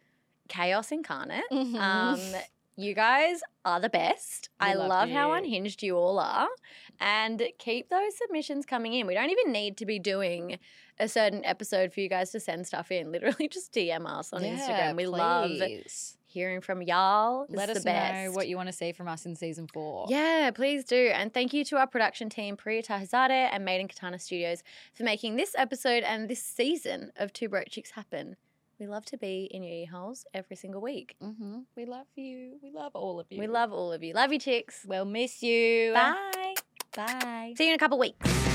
chaos 0.49 0.91
incarnate. 0.91 1.45
Mhm. 1.51 1.75
Um, 1.79 2.19
you 2.77 2.93
guys 2.93 3.41
are 3.63 3.79
the 3.79 3.89
best. 3.89 4.49
We 4.59 4.67
I 4.67 4.73
love 4.73 4.89
love 4.89 5.09
how 5.09 5.31
unhinged 5.31 5.81
you 5.81 5.95
all 5.95 6.19
are. 6.19 6.49
And 6.99 7.41
keep 7.57 7.89
those 7.89 8.17
submissions 8.17 8.65
coming 8.65 8.93
in. 8.93 9.07
We 9.07 9.13
don't 9.13 9.29
even 9.29 9.51
need 9.51 9.77
to 9.77 9.85
be 9.85 9.97
doing 9.97 10.59
a 10.99 11.07
certain 11.07 11.43
episode 11.45 11.93
for 11.93 12.01
you 12.01 12.09
guys 12.09 12.31
to 12.31 12.39
send 12.39 12.67
stuff 12.67 12.91
in. 12.91 13.11
Literally 13.13 13.47
just 13.47 13.71
DM 13.73 14.05
us 14.05 14.33
on 14.33 14.43
Yeah, 14.43 14.57
Instagram. 14.57 14.95
We 14.97 15.07
love 15.07 15.49
please. 15.51 16.17
Hearing 16.35 16.59
from 16.59 16.81
y'all. 16.81 17.45
Let 17.47 17.69
us 17.69 17.85
know 17.85 17.93
best. 17.93 18.35
what 18.35 18.49
you 18.49 18.57
want 18.57 18.67
to 18.67 18.73
see 18.73 18.91
from 18.91 19.07
us 19.07 19.25
in 19.25 19.37
season 19.37 19.69
four. 19.71 20.05
Yeah, 20.09 20.51
please 20.53 20.83
do. 20.83 21.11
And 21.13 21.33
thank 21.33 21.53
you 21.53 21.63
to 21.63 21.77
our 21.77 21.87
production 21.87 22.27
team, 22.27 22.57
Pariya 22.57 22.85
Taherzadeh 22.85 23.51
and 23.53 23.63
Made 23.63 23.79
in 23.79 23.87
Katana 23.87 24.19
Studios, 24.19 24.61
for 24.93 25.03
making 25.03 25.37
this 25.37 25.55
episode 25.57 26.03
and 26.03 26.27
this 26.27 26.43
season 26.43 27.13
of 27.15 27.31
Two 27.31 27.47
Broke 27.47 27.69
Chicks 27.69 27.91
happen. 27.91 28.35
We 28.81 28.85
love 28.85 29.05
to 29.05 29.17
be 29.17 29.47
in 29.49 29.63
your 29.63 29.71
ear 29.71 29.87
holes 29.89 30.25
every 30.33 30.57
single 30.57 30.81
week. 30.81 31.15
hmm 31.21 31.59
We 31.77 31.85
love 31.85 32.07
you. 32.17 32.59
We 32.61 32.69
love 32.69 32.91
all 32.95 33.21
of 33.21 33.27
you. 33.29 33.39
We 33.39 33.47
love 33.47 33.71
all 33.71 33.93
of 33.93 34.03
you. 34.03 34.13
Love 34.13 34.33
you, 34.33 34.39
chicks. 34.39 34.85
We'll 34.85 35.05
miss 35.05 35.41
you. 35.41 35.93
Bye. 35.93 36.55
Bye. 36.97 37.53
See 37.57 37.63
you 37.63 37.69
in 37.69 37.75
a 37.75 37.79
couple 37.79 37.97
weeks. 37.97 38.54